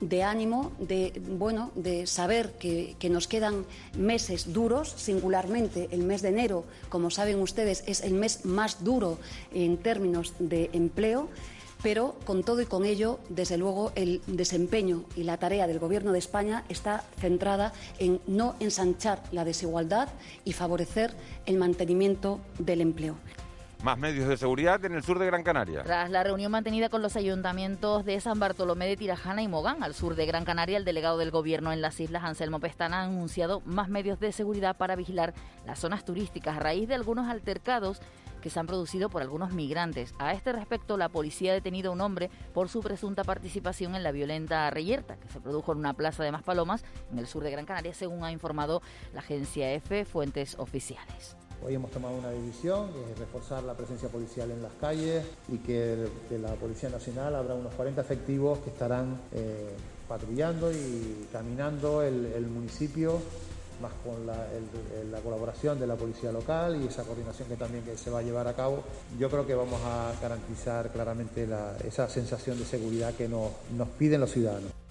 de 0.00 0.24
ánimo, 0.24 0.72
de 0.80 1.22
bueno, 1.38 1.70
de 1.76 2.08
saber 2.08 2.54
que, 2.58 2.96
que, 2.98 3.08
nos 3.08 3.28
quedan 3.28 3.64
meses 3.96 4.52
duros, 4.52 4.92
singularmente 4.96 5.88
el 5.92 6.02
mes 6.02 6.22
de 6.22 6.30
enero, 6.30 6.64
como 6.88 7.08
saben 7.10 7.40
ustedes, 7.40 7.84
es 7.86 8.00
el 8.00 8.14
mes 8.14 8.44
más 8.44 8.82
duro 8.82 9.18
en 9.54 9.76
términos 9.76 10.34
de 10.40 10.70
empleo. 10.72 11.28
Pero 11.82 12.14
con 12.24 12.44
todo 12.44 12.60
y 12.62 12.66
con 12.66 12.84
ello, 12.84 13.18
desde 13.28 13.58
luego, 13.58 13.92
el 13.96 14.22
desempeño 14.26 15.04
y 15.16 15.24
la 15.24 15.36
tarea 15.38 15.66
del 15.66 15.80
Gobierno 15.80 16.12
de 16.12 16.20
España 16.20 16.64
está 16.68 17.04
centrada 17.18 17.72
en 17.98 18.20
no 18.26 18.54
ensanchar 18.60 19.20
la 19.32 19.44
desigualdad 19.44 20.08
y 20.44 20.52
favorecer 20.52 21.12
el 21.46 21.58
mantenimiento 21.58 22.40
del 22.58 22.82
empleo. 22.82 23.16
Más 23.82 23.98
medios 23.98 24.28
de 24.28 24.36
seguridad 24.36 24.84
en 24.84 24.92
el 24.94 25.02
sur 25.02 25.18
de 25.18 25.26
Gran 25.26 25.42
Canaria. 25.42 25.82
Tras 25.82 26.08
la 26.08 26.22
reunión 26.22 26.52
mantenida 26.52 26.88
con 26.88 27.02
los 27.02 27.16
ayuntamientos 27.16 28.04
de 28.04 28.20
San 28.20 28.38
Bartolomé 28.38 28.86
de 28.86 28.96
Tirajana 28.96 29.42
y 29.42 29.48
Mogán, 29.48 29.82
al 29.82 29.94
sur 29.94 30.14
de 30.14 30.24
Gran 30.24 30.44
Canaria, 30.44 30.76
el 30.78 30.84
delegado 30.84 31.18
del 31.18 31.32
gobierno 31.32 31.72
en 31.72 31.82
las 31.82 31.98
islas, 31.98 32.22
Anselmo 32.22 32.60
Pestana, 32.60 33.00
ha 33.00 33.04
anunciado 33.06 33.60
más 33.64 33.88
medios 33.88 34.20
de 34.20 34.30
seguridad 34.30 34.76
para 34.76 34.94
vigilar 34.94 35.34
las 35.66 35.80
zonas 35.80 36.04
turísticas 36.04 36.58
a 36.58 36.60
raíz 36.60 36.86
de 36.86 36.94
algunos 36.94 37.28
altercados 37.28 38.00
que 38.42 38.50
se 38.50 38.60
han 38.60 38.66
producido 38.66 39.08
por 39.08 39.22
algunos 39.22 39.52
migrantes. 39.52 40.12
A 40.18 40.34
este 40.34 40.52
respecto, 40.52 40.98
la 40.98 41.08
policía 41.08 41.52
ha 41.52 41.54
detenido 41.54 41.90
a 41.90 41.94
un 41.94 42.02
hombre 42.02 42.30
por 42.52 42.68
su 42.68 42.80
presunta 42.80 43.24
participación 43.24 43.94
en 43.94 44.02
la 44.02 44.12
violenta 44.12 44.68
reyerta 44.70 45.16
que 45.16 45.28
se 45.28 45.40
produjo 45.40 45.72
en 45.72 45.78
una 45.78 45.94
plaza 45.94 46.22
de 46.22 46.32
Maspalomas, 46.32 46.84
en 47.10 47.18
el 47.18 47.26
sur 47.26 47.42
de 47.42 47.50
Gran 47.50 47.64
Canaria, 47.64 47.94
según 47.94 48.24
ha 48.24 48.32
informado 48.32 48.82
la 49.14 49.20
agencia 49.20 49.72
EFE, 49.72 50.04
fuentes 50.04 50.58
oficiales. 50.58 51.36
Hoy 51.64 51.74
hemos 51.74 51.92
tomado 51.92 52.16
una 52.16 52.30
decisión, 52.30 52.92
que 52.92 53.12
es 53.12 53.18
reforzar 53.18 53.62
la 53.62 53.74
presencia 53.74 54.08
policial 54.08 54.50
en 54.50 54.62
las 54.62 54.72
calles 54.80 55.24
y 55.48 55.58
que 55.58 56.08
de 56.28 56.38
la 56.40 56.54
Policía 56.54 56.88
Nacional 56.88 57.36
habrá 57.36 57.54
unos 57.54 57.72
40 57.74 58.00
efectivos 58.00 58.58
que 58.58 58.70
estarán 58.70 59.20
eh, 59.32 59.70
patrullando 60.08 60.72
y 60.72 61.28
caminando 61.32 62.02
el, 62.02 62.46
municipio 62.48 63.20
más 63.82 63.92
con 64.04 64.26
la, 64.26 65.20
colaboración 65.22 65.78
de 65.78 65.86
la 65.86 65.96
policía 65.96 66.32
local 66.32 66.80
y 66.82 66.86
esa 66.86 67.02
coordinación 67.04 67.48
que 67.48 67.56
también 67.56 67.84
que 67.84 67.96
se 67.96 68.10
va 68.10 68.20
a 68.20 68.22
llevar 68.22 68.48
a 68.48 68.54
cabo, 68.54 68.82
yo 69.18 69.28
creo 69.28 69.46
que 69.46 69.54
vamos 69.54 69.80
a 69.84 70.12
garantizar 70.20 70.90
claramente 70.90 71.46
esa 71.86 72.08
sensación 72.08 72.58
de 72.58 72.64
seguridad 72.64 73.12
que 73.14 73.28
nos 73.28 73.88
piden 73.98 74.20
los 74.20 74.30
ciudadanos. 74.30 74.81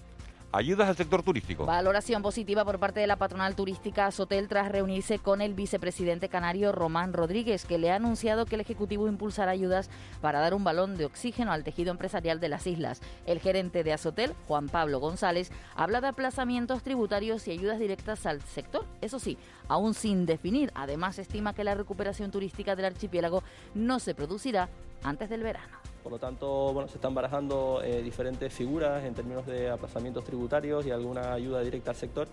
Ayudas 0.54 0.86
al 0.86 0.96
sector 0.96 1.22
turístico. 1.22 1.64
Valoración 1.64 2.20
positiva 2.20 2.62
por 2.62 2.78
parte 2.78 3.00
de 3.00 3.06
la 3.06 3.16
patronal 3.16 3.56
turística 3.56 4.10
Sotel 4.10 4.48
tras 4.48 4.70
reunirse 4.70 5.18
con 5.18 5.40
el 5.40 5.54
vicepresidente 5.54 6.28
canario 6.28 6.72
Román 6.72 7.14
Rodríguez, 7.14 7.64
que 7.64 7.78
le 7.78 7.90
ha 7.90 7.96
anunciado 7.96 8.44
que 8.44 8.56
el 8.56 8.60
Ejecutivo 8.60 9.08
impulsará 9.08 9.52
ayudas 9.52 9.88
para 10.20 10.40
dar 10.40 10.52
un 10.52 10.62
balón 10.62 10.98
de 10.98 11.06
oxígeno 11.06 11.52
al 11.52 11.64
tejido 11.64 11.90
empresarial 11.90 12.38
de 12.38 12.50
las 12.50 12.66
islas. 12.66 13.00
El 13.24 13.40
gerente 13.40 13.82
de 13.82 13.94
Azotel, 13.94 14.34
Juan 14.46 14.68
Pablo 14.68 15.00
González, 15.00 15.50
habla 15.74 16.02
de 16.02 16.08
aplazamientos 16.08 16.82
tributarios 16.82 17.48
y 17.48 17.52
ayudas 17.52 17.78
directas 17.78 18.26
al 18.26 18.42
sector. 18.42 18.84
Eso 19.00 19.18
sí, 19.18 19.38
aún 19.68 19.94
sin 19.94 20.26
definir. 20.26 20.70
Además, 20.74 21.18
estima 21.18 21.54
que 21.54 21.64
la 21.64 21.74
recuperación 21.74 22.30
turística 22.30 22.76
del 22.76 22.84
archipiélago 22.84 23.42
no 23.74 24.00
se 24.00 24.14
producirá 24.14 24.68
antes 25.02 25.30
del 25.30 25.44
verano. 25.44 25.91
Por 26.02 26.12
lo 26.12 26.18
tanto, 26.18 26.72
bueno, 26.72 26.88
se 26.88 26.96
están 26.96 27.14
barajando 27.14 27.80
eh, 27.84 28.02
diferentes 28.02 28.52
figuras 28.52 29.04
en 29.04 29.14
términos 29.14 29.46
de 29.46 29.70
aplazamientos 29.70 30.24
tributarios 30.24 30.84
y 30.84 30.90
alguna 30.90 31.32
ayuda 31.32 31.60
directa 31.60 31.90
al 31.90 31.96
sector 31.96 32.28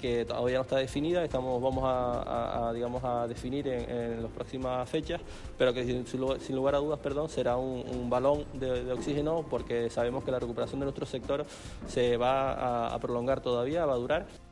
que 0.00 0.24
todavía 0.24 0.56
no 0.56 0.62
está 0.62 0.76
definida, 0.76 1.22
estamos, 1.22 1.60
vamos 1.60 1.84
a, 1.86 2.72
digamos, 2.74 3.04
a 3.04 3.26
definir 3.26 3.68
en, 3.68 4.22
las 4.22 4.32
próximas 4.32 4.88
fechas, 4.88 5.20
pero 5.58 5.74
que 5.74 5.84
sin, 5.84 6.56
lugar 6.56 6.74
a 6.74 6.78
dudas 6.78 6.98
perdón, 7.00 7.28
será 7.28 7.58
un, 7.58 8.08
balón 8.08 8.46
de, 8.54 8.90
oxígeno 8.92 9.44
porque 9.50 9.90
sabemos 9.90 10.24
que 10.24 10.30
la 10.30 10.38
recuperación 10.38 10.80
de 10.80 10.86
nuestro 10.86 11.04
sector 11.04 11.44
se 11.86 12.16
va 12.16 12.86
a 12.86 12.98
prolongar 12.98 13.42
todavía, 13.42 13.84
va 13.84 13.92
a 13.92 13.96
durar. 13.96 14.49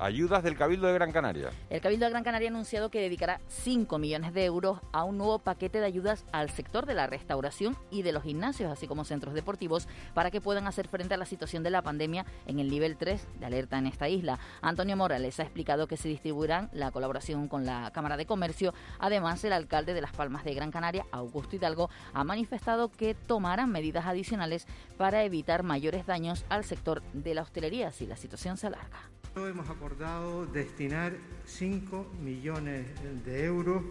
Ayudas 0.00 0.42
del 0.42 0.56
Cabildo 0.56 0.86
de 0.86 0.94
Gran 0.94 1.12
Canaria. 1.12 1.50
El 1.68 1.82
Cabildo 1.82 2.06
de 2.06 2.10
Gran 2.10 2.24
Canaria 2.24 2.48
ha 2.48 2.52
anunciado 2.52 2.90
que 2.90 3.02
dedicará 3.02 3.38
5 3.48 3.98
millones 3.98 4.32
de 4.32 4.46
euros 4.46 4.78
a 4.92 5.04
un 5.04 5.18
nuevo 5.18 5.40
paquete 5.40 5.78
de 5.78 5.84
ayudas 5.84 6.24
al 6.32 6.48
sector 6.48 6.86
de 6.86 6.94
la 6.94 7.06
restauración 7.06 7.76
y 7.90 8.00
de 8.00 8.12
los 8.12 8.22
gimnasios, 8.22 8.72
así 8.72 8.86
como 8.86 9.04
centros 9.04 9.34
deportivos, 9.34 9.88
para 10.14 10.30
que 10.30 10.40
puedan 10.40 10.66
hacer 10.66 10.88
frente 10.88 11.12
a 11.12 11.16
la 11.18 11.26
situación 11.26 11.62
de 11.62 11.68
la 11.68 11.82
pandemia 11.82 12.24
en 12.46 12.60
el 12.60 12.70
nivel 12.70 12.96
3 12.96 13.26
de 13.40 13.44
alerta 13.44 13.76
en 13.76 13.88
esta 13.88 14.08
isla. 14.08 14.38
Antonio 14.62 14.96
Morales 14.96 15.38
ha 15.38 15.42
explicado 15.42 15.86
que 15.86 15.98
se 15.98 16.08
distribuirán 16.08 16.70
la 16.72 16.92
colaboración 16.92 17.46
con 17.46 17.66
la 17.66 17.90
Cámara 17.92 18.16
de 18.16 18.24
Comercio. 18.24 18.72
Además, 19.00 19.44
el 19.44 19.52
alcalde 19.52 19.92
de 19.92 20.00
Las 20.00 20.12
Palmas 20.12 20.44
de 20.44 20.54
Gran 20.54 20.70
Canaria, 20.70 21.04
Augusto 21.12 21.56
Hidalgo, 21.56 21.90
ha 22.14 22.24
manifestado 22.24 22.90
que 22.90 23.14
tomarán 23.14 23.70
medidas 23.70 24.06
adicionales 24.06 24.66
para 24.96 25.24
evitar 25.24 25.62
mayores 25.62 26.06
daños 26.06 26.46
al 26.48 26.64
sector 26.64 27.02
de 27.12 27.34
la 27.34 27.42
hostelería 27.42 27.92
si 27.92 28.06
la 28.06 28.16
situación 28.16 28.56
se 28.56 28.68
alarga. 28.68 29.09
Hemos 29.36 29.70
acordado 29.70 30.44
destinar 30.46 31.12
5 31.46 32.14
millones 32.20 32.86
de 33.24 33.44
euros 33.44 33.82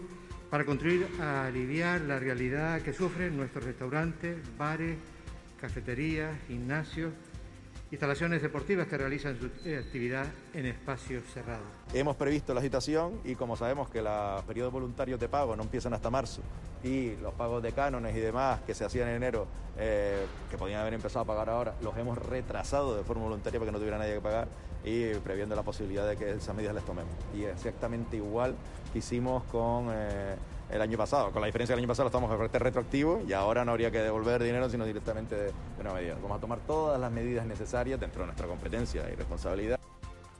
para 0.50 0.66
contribuir 0.66 1.08
a 1.20 1.46
aliviar 1.46 2.02
la 2.02 2.18
realidad 2.18 2.82
que 2.82 2.92
sufren 2.92 3.36
nuestros 3.36 3.64
restaurantes, 3.64 4.36
bares, 4.58 4.98
cafeterías, 5.58 6.36
gimnasios 6.46 7.12
instalaciones 7.90 8.40
deportivas 8.40 8.86
que 8.86 8.96
realizan 8.96 9.36
su 9.38 9.46
actividad 9.46 10.26
en 10.54 10.66
espacios 10.66 11.24
cerrados. 11.32 11.66
Hemos 11.92 12.14
previsto 12.16 12.54
la 12.54 12.60
situación 12.60 13.20
y 13.24 13.34
como 13.34 13.56
sabemos 13.56 13.90
que 13.90 14.00
los 14.00 14.44
periodos 14.44 14.72
voluntarios 14.72 15.18
de 15.18 15.28
pago 15.28 15.56
no 15.56 15.64
empiezan 15.64 15.92
hasta 15.94 16.08
marzo 16.08 16.40
y 16.84 17.16
los 17.16 17.34
pagos 17.34 17.62
de 17.62 17.72
cánones 17.72 18.16
y 18.16 18.20
demás 18.20 18.60
que 18.64 18.74
se 18.74 18.84
hacían 18.84 19.08
en 19.08 19.16
enero, 19.16 19.46
eh, 19.76 20.24
que 20.50 20.56
podían 20.56 20.80
haber 20.80 20.94
empezado 20.94 21.24
a 21.24 21.26
pagar 21.26 21.50
ahora, 21.50 21.74
los 21.82 21.96
hemos 21.96 22.16
retrasado 22.16 22.96
de 22.96 23.02
forma 23.02 23.24
voluntaria 23.24 23.58
para 23.58 23.70
que 23.70 23.72
no 23.72 23.78
tuviera 23.78 23.98
nadie 23.98 24.14
que 24.14 24.20
pagar 24.20 24.48
y 24.84 25.14
previendo 25.14 25.54
la 25.54 25.62
posibilidad 25.62 26.08
de 26.08 26.16
que 26.16 26.32
esas 26.32 26.54
medidas 26.54 26.74
las 26.74 26.84
tomemos. 26.84 27.12
Y 27.34 27.44
exactamente 27.44 28.16
igual 28.16 28.54
que 28.92 28.98
hicimos 28.98 29.42
con... 29.44 29.88
Eh, 29.90 30.36
el 30.70 30.80
año 30.80 30.96
pasado. 30.96 31.30
Con 31.32 31.40
la 31.40 31.46
diferencia 31.46 31.74
del 31.74 31.82
año 31.82 31.88
pasado 31.88 32.08
estamos 32.08 32.30
en 32.30 32.60
retroactivo 32.60 33.22
y 33.26 33.32
ahora 33.32 33.64
no 33.64 33.72
habría 33.72 33.90
que 33.90 33.98
devolver 33.98 34.42
dinero, 34.42 34.70
sino 34.70 34.84
directamente 34.84 35.34
de, 35.34 35.44
de 35.46 35.80
una 35.80 35.92
medida. 35.92 36.14
Vamos 36.22 36.38
a 36.38 36.40
tomar 36.40 36.60
todas 36.60 37.00
las 37.00 37.10
medidas 37.10 37.46
necesarias 37.46 37.98
dentro 37.98 38.22
de 38.22 38.26
nuestra 38.26 38.46
competencia 38.46 39.10
y 39.10 39.16
responsabilidad. 39.16 39.80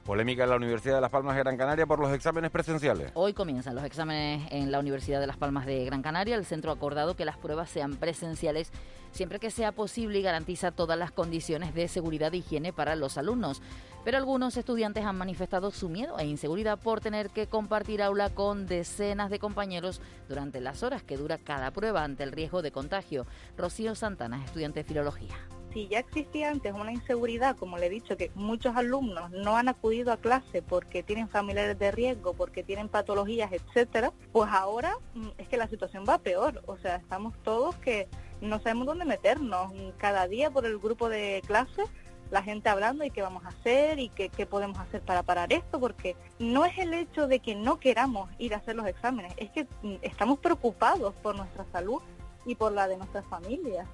Polémica 0.03 0.43
en 0.43 0.49
la 0.49 0.55
Universidad 0.55 0.95
de 0.95 1.01
Las 1.01 1.11
Palmas 1.11 1.35
de 1.35 1.43
Gran 1.43 1.57
Canaria 1.57 1.85
por 1.85 1.99
los 1.99 2.11
exámenes 2.11 2.49
presenciales. 2.49 3.11
Hoy 3.13 3.33
comienzan 3.33 3.75
los 3.75 3.83
exámenes 3.83 4.51
en 4.51 4.71
la 4.71 4.79
Universidad 4.79 5.19
de 5.19 5.27
Las 5.27 5.37
Palmas 5.37 5.67
de 5.67 5.85
Gran 5.85 6.01
Canaria. 6.01 6.35
El 6.35 6.45
centro 6.45 6.71
ha 6.71 6.73
acordado 6.73 7.15
que 7.15 7.23
las 7.23 7.37
pruebas 7.37 7.69
sean 7.69 7.95
presenciales 7.95 8.71
siempre 9.11 9.39
que 9.39 9.51
sea 9.51 9.71
posible 9.71 10.19
y 10.19 10.23
garantiza 10.23 10.71
todas 10.71 10.97
las 10.97 11.11
condiciones 11.11 11.75
de 11.75 11.87
seguridad 11.87 12.33
e 12.33 12.37
higiene 12.37 12.73
para 12.73 12.95
los 12.95 13.17
alumnos. 13.17 13.61
Pero 14.03 14.17
algunos 14.17 14.57
estudiantes 14.57 15.05
han 15.05 15.17
manifestado 15.17 15.69
su 15.69 15.87
miedo 15.87 16.17
e 16.17 16.25
inseguridad 16.25 16.79
por 16.79 17.01
tener 17.01 17.29
que 17.29 17.47
compartir 17.47 18.01
aula 18.01 18.31
con 18.31 18.65
decenas 18.65 19.29
de 19.29 19.37
compañeros 19.37 20.01
durante 20.27 20.61
las 20.61 20.81
horas 20.81 21.03
que 21.03 21.17
dura 21.17 21.37
cada 21.37 21.71
prueba 21.71 22.03
ante 22.03 22.23
el 22.23 22.31
riesgo 22.31 22.63
de 22.63 22.71
contagio. 22.71 23.27
Rocío 23.55 23.93
Santana, 23.93 24.43
estudiante 24.43 24.79
de 24.79 24.83
Filología 24.85 25.35
si 25.73 25.87
ya 25.87 25.99
existía 25.99 26.49
antes 26.49 26.73
una 26.73 26.91
inseguridad, 26.91 27.55
como 27.55 27.77
le 27.77 27.87
he 27.87 27.89
dicho, 27.89 28.17
que 28.17 28.31
muchos 28.35 28.75
alumnos 28.75 29.31
no 29.31 29.57
han 29.57 29.69
acudido 29.69 30.11
a 30.11 30.17
clase 30.17 30.61
porque 30.61 31.03
tienen 31.03 31.29
familiares 31.29 31.77
de 31.79 31.91
riesgo, 31.91 32.33
porque 32.33 32.63
tienen 32.63 32.89
patologías, 32.89 33.51
etcétera, 33.51 34.11
pues 34.31 34.49
ahora 34.51 34.95
mm, 35.13 35.27
es 35.37 35.47
que 35.47 35.57
la 35.57 35.67
situación 35.67 36.05
va 36.07 36.17
peor. 36.17 36.61
O 36.65 36.77
sea, 36.77 36.97
estamos 36.97 37.33
todos 37.43 37.75
que 37.77 38.07
no 38.41 38.59
sabemos 38.59 38.87
dónde 38.87 39.05
meternos. 39.05 39.71
Cada 39.97 40.27
día 40.27 40.49
por 40.51 40.65
el 40.65 40.77
grupo 40.77 41.09
de 41.09 41.41
clase 41.45 41.83
la 42.31 42.41
gente 42.41 42.69
hablando 42.69 43.03
y 43.03 43.11
qué 43.11 43.21
vamos 43.21 43.43
a 43.45 43.49
hacer 43.49 43.99
y 43.99 44.07
qué, 44.07 44.29
qué, 44.29 44.45
podemos 44.45 44.79
hacer 44.79 45.01
para 45.01 45.21
parar 45.21 45.51
esto, 45.51 45.81
porque 45.81 46.15
no 46.39 46.65
es 46.65 46.77
el 46.77 46.93
hecho 46.93 47.27
de 47.27 47.39
que 47.39 47.55
no 47.55 47.77
queramos 47.77 48.29
ir 48.39 48.53
a 48.53 48.57
hacer 48.57 48.77
los 48.77 48.87
exámenes, 48.87 49.33
es 49.35 49.51
que 49.51 49.67
mm, 49.81 49.95
estamos 50.01 50.39
preocupados 50.39 51.13
por 51.15 51.35
nuestra 51.35 51.65
salud 51.73 52.01
y 52.45 52.55
por 52.55 52.71
la 52.71 52.87
de 52.87 52.97
nuestras 52.97 53.25
familias. 53.25 53.87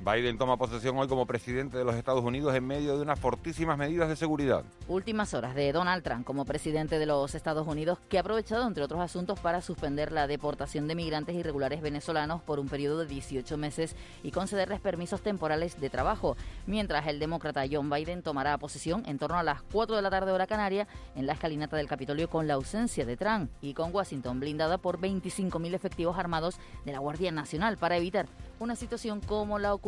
Biden 0.00 0.38
toma 0.38 0.56
posesión 0.56 0.96
hoy 0.96 1.08
como 1.08 1.26
presidente 1.26 1.76
de 1.76 1.84
los 1.84 1.96
Estados 1.96 2.24
Unidos 2.24 2.54
en 2.54 2.64
medio 2.64 2.96
de 2.96 3.02
unas 3.02 3.18
fortísimas 3.18 3.76
medidas 3.76 4.08
de 4.08 4.14
seguridad. 4.14 4.62
Últimas 4.86 5.34
horas 5.34 5.56
de 5.56 5.72
Donald 5.72 6.04
Trump 6.04 6.24
como 6.24 6.44
presidente 6.44 7.00
de 7.00 7.06
los 7.06 7.34
Estados 7.34 7.66
Unidos, 7.66 7.98
que 8.08 8.16
ha 8.16 8.20
aprovechado, 8.20 8.64
entre 8.66 8.84
otros 8.84 9.00
asuntos, 9.00 9.40
para 9.40 9.60
suspender 9.60 10.12
la 10.12 10.28
deportación 10.28 10.86
de 10.86 10.94
migrantes 10.94 11.34
irregulares 11.34 11.82
venezolanos 11.82 12.42
por 12.42 12.60
un 12.60 12.68
periodo 12.68 13.00
de 13.00 13.06
18 13.06 13.56
meses 13.58 13.96
y 14.22 14.30
concederles 14.30 14.80
permisos 14.80 15.20
temporales 15.20 15.80
de 15.80 15.90
trabajo, 15.90 16.36
mientras 16.66 17.08
el 17.08 17.18
demócrata 17.18 17.64
John 17.70 17.90
Biden 17.90 18.22
tomará 18.22 18.56
posesión 18.56 19.02
en 19.06 19.18
torno 19.18 19.36
a 19.36 19.42
las 19.42 19.62
4 19.62 19.96
de 19.96 20.02
la 20.02 20.10
tarde 20.10 20.30
hora 20.30 20.46
canaria 20.46 20.86
en 21.16 21.26
la 21.26 21.32
escalinata 21.32 21.76
del 21.76 21.88
Capitolio 21.88 22.30
con 22.30 22.46
la 22.46 22.54
ausencia 22.54 23.04
de 23.04 23.16
Trump 23.16 23.50
y 23.60 23.74
con 23.74 23.92
Washington 23.92 24.38
blindada 24.38 24.78
por 24.78 25.00
25.000 25.00 25.74
efectivos 25.74 26.18
armados 26.18 26.56
de 26.84 26.92
la 26.92 27.00
Guardia 27.00 27.32
Nacional 27.32 27.78
para 27.78 27.96
evitar 27.96 28.26
una 28.60 28.76
situación 28.76 29.20
como 29.20 29.58
la 29.58 29.74
ocurrida 29.74 29.87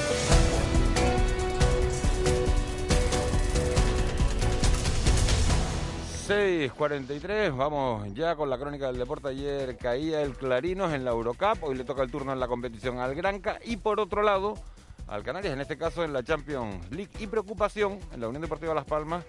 6.43, 6.31 7.57
vamos 7.57 8.13
ya 8.13 8.37
con 8.37 8.49
la 8.49 8.57
crónica 8.57 8.87
del 8.87 8.97
deporte. 8.97 9.27
Ayer 9.27 9.75
caía 9.75 10.21
el 10.21 10.33
Clarinos 10.33 10.93
en 10.93 11.03
la 11.03 11.11
Eurocup, 11.11 11.61
hoy 11.61 11.75
le 11.75 11.83
toca 11.83 12.03
el 12.03 12.09
turno 12.09 12.31
en 12.31 12.39
la 12.39 12.47
competición 12.47 12.99
al 12.99 13.13
Granca 13.15 13.59
y 13.65 13.75
por 13.75 13.99
otro 13.99 14.23
lado 14.23 14.53
al 15.07 15.23
Canarias, 15.23 15.53
en 15.53 15.59
este 15.59 15.77
caso 15.77 16.05
en 16.05 16.13
la 16.13 16.23
Champions 16.23 16.89
League. 16.89 17.11
Y 17.19 17.27
preocupación 17.27 17.99
en 18.13 18.21
la 18.21 18.29
Unión 18.29 18.41
Deportiva 18.41 18.73
Las 18.73 18.85
Palmas 18.85 19.25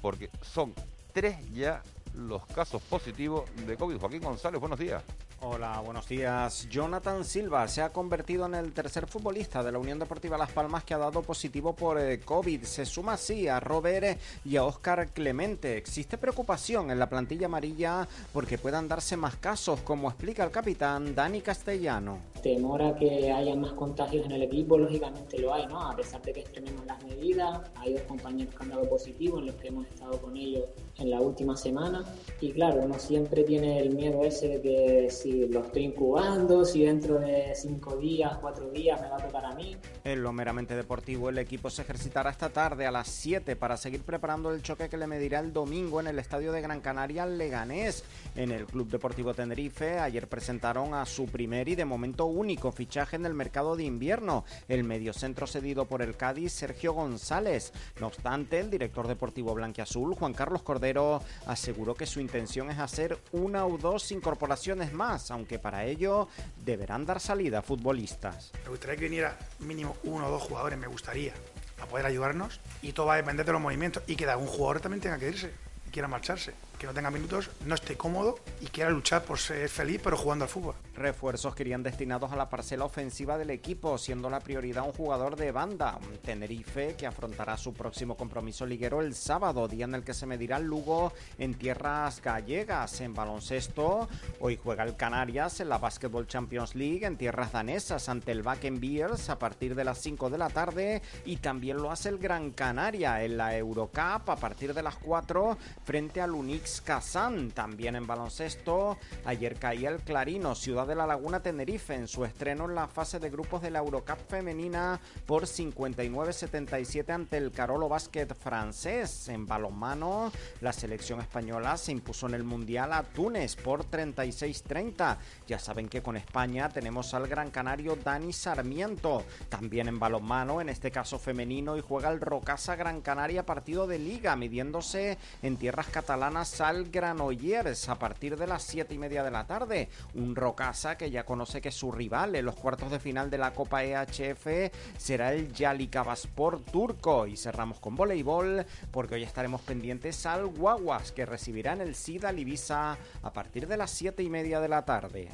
porque 0.00 0.30
son 0.40 0.72
tres 1.12 1.36
ya 1.52 1.82
los 2.14 2.46
casos 2.46 2.80
positivos 2.80 3.44
de 3.66 3.76
COVID. 3.76 3.98
Joaquín 3.98 4.22
González, 4.22 4.58
buenos 4.58 4.78
días. 4.78 5.04
Hola, 5.40 5.80
buenos 5.84 6.08
días. 6.08 6.68
Jonathan 6.68 7.24
Silva 7.24 7.68
se 7.68 7.80
ha 7.80 7.92
convertido 7.92 8.46
en 8.46 8.56
el 8.56 8.72
tercer 8.72 9.06
futbolista 9.06 9.62
de 9.62 9.70
la 9.70 9.78
Unión 9.78 10.00
Deportiva 10.00 10.36
Las 10.36 10.50
Palmas 10.50 10.82
que 10.82 10.94
ha 10.94 10.98
dado 10.98 11.22
positivo 11.22 11.76
por 11.76 11.96
eh, 11.96 12.18
COVID. 12.18 12.64
Se 12.64 12.84
suma 12.84 13.12
así 13.12 13.46
a 13.46 13.60
Robert 13.60 14.18
y 14.44 14.56
a 14.56 14.64
Óscar 14.64 15.10
Clemente. 15.10 15.76
Existe 15.76 16.18
preocupación 16.18 16.90
en 16.90 16.98
la 16.98 17.08
plantilla 17.08 17.46
amarilla 17.46 18.08
porque 18.32 18.58
puedan 18.58 18.88
darse 18.88 19.16
más 19.16 19.36
casos, 19.36 19.80
como 19.82 20.08
explica 20.08 20.42
el 20.42 20.50
capitán 20.50 21.14
Dani 21.14 21.40
Castellano. 21.40 22.18
Temor 22.42 22.82
a 22.82 22.94
que 22.94 23.30
haya 23.30 23.54
más 23.54 23.72
contagios 23.72 24.26
en 24.26 24.32
el 24.32 24.42
equipo, 24.42 24.78
lógicamente 24.78 25.38
lo 25.38 25.52
hay, 25.52 25.66
¿no? 25.66 25.80
A 25.80 25.96
pesar 25.96 26.22
de 26.22 26.32
que 26.32 26.42
tenemos 26.42 26.84
las 26.86 27.02
medidas, 27.04 27.60
hay 27.76 27.94
dos 27.94 28.02
compañeros 28.02 28.54
que 28.54 28.62
han 28.62 28.70
dado 28.70 28.88
positivo 28.88 29.38
en 29.38 29.46
los 29.46 29.56
que 29.56 29.68
hemos 29.68 29.86
estado 29.86 30.20
con 30.20 30.36
ellos 30.36 30.64
en 30.98 31.10
la 31.10 31.20
última 31.20 31.56
semana. 31.56 32.04
Y 32.40 32.52
claro, 32.52 32.80
uno 32.82 32.98
siempre 32.98 33.44
tiene 33.44 33.80
el 33.80 33.94
miedo 33.94 34.24
ese 34.24 34.48
de 34.48 34.60
que 34.60 35.10
si 35.10 35.48
lo 35.48 35.60
estoy 35.64 35.84
incubando, 35.84 36.64
si 36.64 36.84
dentro 36.84 37.18
de 37.18 37.52
cinco 37.54 37.96
días, 37.96 38.36
cuatro 38.40 38.70
días 38.70 39.00
me 39.00 39.08
va 39.08 39.16
a 39.16 39.26
tocar 39.26 39.44
a 39.44 39.54
mí. 39.54 39.76
En 40.04 40.22
lo 40.22 40.32
meramente 40.32 40.74
deportivo, 40.74 41.28
el 41.28 41.38
equipo 41.38 41.70
se 41.70 41.82
ejercitará 41.82 42.30
esta 42.30 42.50
tarde 42.50 42.86
a 42.86 42.90
las 42.90 43.08
7 43.08 43.56
para 43.56 43.76
seguir 43.76 44.02
preparando 44.02 44.52
el 44.52 44.62
choque 44.62 44.88
que 44.88 44.96
le 44.96 45.06
medirá 45.06 45.40
el 45.40 45.52
domingo 45.52 46.00
en 46.00 46.06
el 46.06 46.18
estadio 46.18 46.52
de 46.52 46.60
Gran 46.60 46.80
Canaria 46.80 47.26
Leganés. 47.26 48.04
En 48.36 48.52
el 48.52 48.66
Club 48.66 48.88
Deportivo 48.88 49.34
Tenerife, 49.34 49.98
ayer 49.98 50.28
presentaron 50.28 50.94
a 50.94 51.04
su 51.04 51.26
primer 51.26 51.68
y 51.68 51.74
de 51.74 51.84
momento 51.84 52.26
único 52.28 52.72
fichaje 52.72 53.16
en 53.16 53.26
el 53.26 53.34
mercado 53.34 53.76
de 53.76 53.84
invierno, 53.84 54.44
el 54.68 54.84
mediocentro 54.84 55.46
cedido 55.46 55.86
por 55.86 56.02
el 56.02 56.16
Cádiz, 56.16 56.52
Sergio 56.52 56.92
González. 56.92 57.72
No 58.00 58.06
obstante, 58.08 58.60
el 58.60 58.70
director 58.70 59.06
deportivo 59.06 59.54
blanquiazul, 59.54 60.14
Juan 60.14 60.34
Carlos 60.34 60.62
Cordero, 60.62 61.22
aseguró 61.46 61.94
que 61.94 62.06
su 62.06 62.20
intención 62.20 62.70
es 62.70 62.78
hacer 62.78 63.18
una 63.32 63.66
o 63.66 63.78
dos 63.78 64.10
incorporaciones 64.12 64.92
más, 64.92 65.30
aunque 65.30 65.58
para 65.58 65.84
ello 65.84 66.28
deberán 66.64 67.06
dar 67.06 67.20
salida 67.20 67.62
futbolistas. 67.62 68.52
Me 68.64 68.70
gustaría 68.70 68.96
que 68.96 69.04
viniera 69.04 69.38
mínimo 69.60 69.96
uno 70.04 70.26
o 70.26 70.30
dos 70.30 70.42
jugadores, 70.42 70.78
me 70.78 70.86
gustaría, 70.86 71.32
a 71.80 71.86
poder 71.86 72.06
ayudarnos 72.06 72.60
y 72.82 72.92
todo 72.92 73.06
va 73.06 73.14
a 73.14 73.16
depender 73.18 73.46
de 73.46 73.52
los 73.52 73.60
movimientos 73.60 74.02
y 74.06 74.16
que 74.16 74.26
algún 74.26 74.48
jugador 74.48 74.80
también 74.80 75.00
tenga 75.00 75.18
que 75.18 75.28
irse 75.28 75.50
quiera 75.90 76.08
marcharse 76.08 76.54
que 76.78 76.86
no 76.86 76.94
tenga 76.94 77.10
minutos, 77.10 77.50
no 77.66 77.74
esté 77.74 77.96
cómodo 77.96 78.38
y 78.60 78.66
quiera 78.66 78.90
luchar 78.90 79.24
por 79.24 79.38
ser 79.38 79.68
feliz, 79.68 80.00
pero 80.02 80.16
jugando 80.16 80.44
al 80.44 80.48
fútbol. 80.48 80.76
Refuerzos 80.98 81.54
que 81.54 81.62
irían 81.62 81.84
destinados 81.84 82.32
a 82.32 82.36
la 82.36 82.48
parcela 82.48 82.84
ofensiva 82.84 83.38
del 83.38 83.50
equipo, 83.50 83.98
siendo 83.98 84.28
la 84.28 84.40
prioridad 84.40 84.84
un 84.84 84.92
jugador 84.92 85.36
de 85.36 85.52
banda, 85.52 85.96
Tenerife, 86.24 86.96
que 86.96 87.06
afrontará 87.06 87.56
su 87.56 87.72
próximo 87.72 88.16
compromiso 88.16 88.66
liguero 88.66 89.00
el 89.00 89.14
sábado, 89.14 89.68
día 89.68 89.84
en 89.84 89.94
el 89.94 90.02
que 90.02 90.12
se 90.12 90.26
medirá 90.26 90.56
el 90.56 90.64
Lugo 90.64 91.12
en 91.38 91.54
tierras 91.54 92.20
gallegas. 92.20 93.00
En 93.00 93.14
baloncesto, 93.14 94.08
hoy 94.40 94.56
juega 94.56 94.82
el 94.82 94.96
Canarias 94.96 95.60
en 95.60 95.68
la 95.68 95.78
Basketball 95.78 96.26
Champions 96.26 96.74
League 96.74 97.06
en 97.06 97.16
tierras 97.16 97.52
danesas 97.52 98.08
ante 98.08 98.32
el 98.32 98.42
Bakken 98.42 98.80
Bears 98.80 99.30
a 99.30 99.38
partir 99.38 99.76
de 99.76 99.84
las 99.84 99.98
5 99.98 100.30
de 100.30 100.38
la 100.38 100.50
tarde 100.50 101.00
y 101.24 101.36
también 101.36 101.76
lo 101.76 101.92
hace 101.92 102.08
el 102.08 102.18
Gran 102.18 102.50
Canaria 102.50 103.22
en 103.22 103.36
la 103.36 103.56
Eurocup 103.56 104.28
a 104.28 104.36
partir 104.36 104.74
de 104.74 104.82
las 104.82 104.96
4 104.96 105.56
frente 105.84 106.20
al 106.20 106.32
Unix 106.32 106.80
Kazán. 106.80 107.52
También 107.52 107.94
en 107.94 108.08
baloncesto, 108.08 108.98
ayer 109.24 109.54
caía 109.60 109.90
el 109.90 110.00
Clarino, 110.00 110.56
Ciudad 110.56 110.87
de 110.88 110.94
la 110.94 111.06
Laguna 111.06 111.40
Tenerife, 111.40 111.94
en 111.94 112.08
su 112.08 112.24
estreno 112.24 112.64
en 112.64 112.74
la 112.74 112.88
fase 112.88 113.18
de 113.18 113.28
grupos 113.28 113.60
de 113.60 113.70
la 113.70 113.80
Eurocup 113.80 114.18
femenina 114.26 114.98
por 115.26 115.44
59-77 115.44 117.10
ante 117.10 117.36
el 117.36 117.52
Carolo 117.52 117.90
Basket 117.90 118.26
francés. 118.34 119.28
En 119.28 119.46
balonmano, 119.46 120.32
la 120.62 120.72
selección 120.72 121.20
española 121.20 121.76
se 121.76 121.92
impuso 121.92 122.26
en 122.26 122.34
el 122.34 122.42
Mundial 122.42 122.94
a 122.94 123.02
Túnez 123.02 123.54
por 123.56 123.84
36-30. 123.84 125.18
Ya 125.46 125.58
saben 125.58 125.90
que 125.90 126.00
con 126.00 126.16
España 126.16 126.70
tenemos 126.70 127.12
al 127.12 127.28
gran 127.28 127.50
canario 127.50 127.94
Dani 127.94 128.32
Sarmiento. 128.32 129.24
También 129.50 129.88
en 129.88 129.98
balonmano, 129.98 130.62
en 130.62 130.70
este 130.70 130.90
caso 130.90 131.18
femenino, 131.18 131.76
y 131.76 131.82
juega 131.82 132.08
el 132.08 132.22
Rocasa 132.22 132.76
Gran 132.76 133.02
Canaria 133.02 133.44
partido 133.44 133.86
de 133.86 133.98
liga, 133.98 134.36
midiéndose 134.36 135.18
en 135.42 135.58
tierras 135.58 135.88
catalanas 135.88 136.62
al 136.62 136.88
Granollers 136.88 137.90
a 137.90 137.98
partir 137.98 138.38
de 138.38 138.46
las 138.46 138.62
7 138.62 138.94
y 138.94 138.98
media 138.98 139.22
de 139.22 139.30
la 139.30 139.46
tarde. 139.46 139.90
Un 140.14 140.34
Rocasa 140.34 140.77
que 140.96 141.10
ya 141.10 141.24
conoce 141.24 141.60
que 141.60 141.72
su 141.72 141.90
rival 141.90 142.36
en 142.36 142.44
los 142.44 142.54
cuartos 142.54 142.90
de 142.92 143.00
final 143.00 143.30
de 143.30 143.38
la 143.38 143.52
Copa 143.52 143.82
EHF 143.82 144.72
será 144.96 145.32
el 145.32 145.52
Yalikavaspor 145.52 146.60
turco. 146.60 147.26
Y 147.26 147.36
cerramos 147.36 147.80
con 147.80 147.96
voleibol 147.96 148.64
porque 148.92 149.16
hoy 149.16 149.24
estaremos 149.24 149.60
pendientes 149.62 150.24
al 150.24 150.46
Guaguas 150.46 151.10
que 151.10 151.26
recibirán 151.26 151.80
el 151.80 151.96
SIDA 151.96 152.30
Libisa 152.30 152.96
a 153.22 153.32
partir 153.32 153.66
de 153.66 153.76
las 153.76 153.90
7 153.90 154.22
y 154.22 154.30
media 154.30 154.60
de 154.60 154.68
la 154.68 154.84
tarde. 154.84 155.30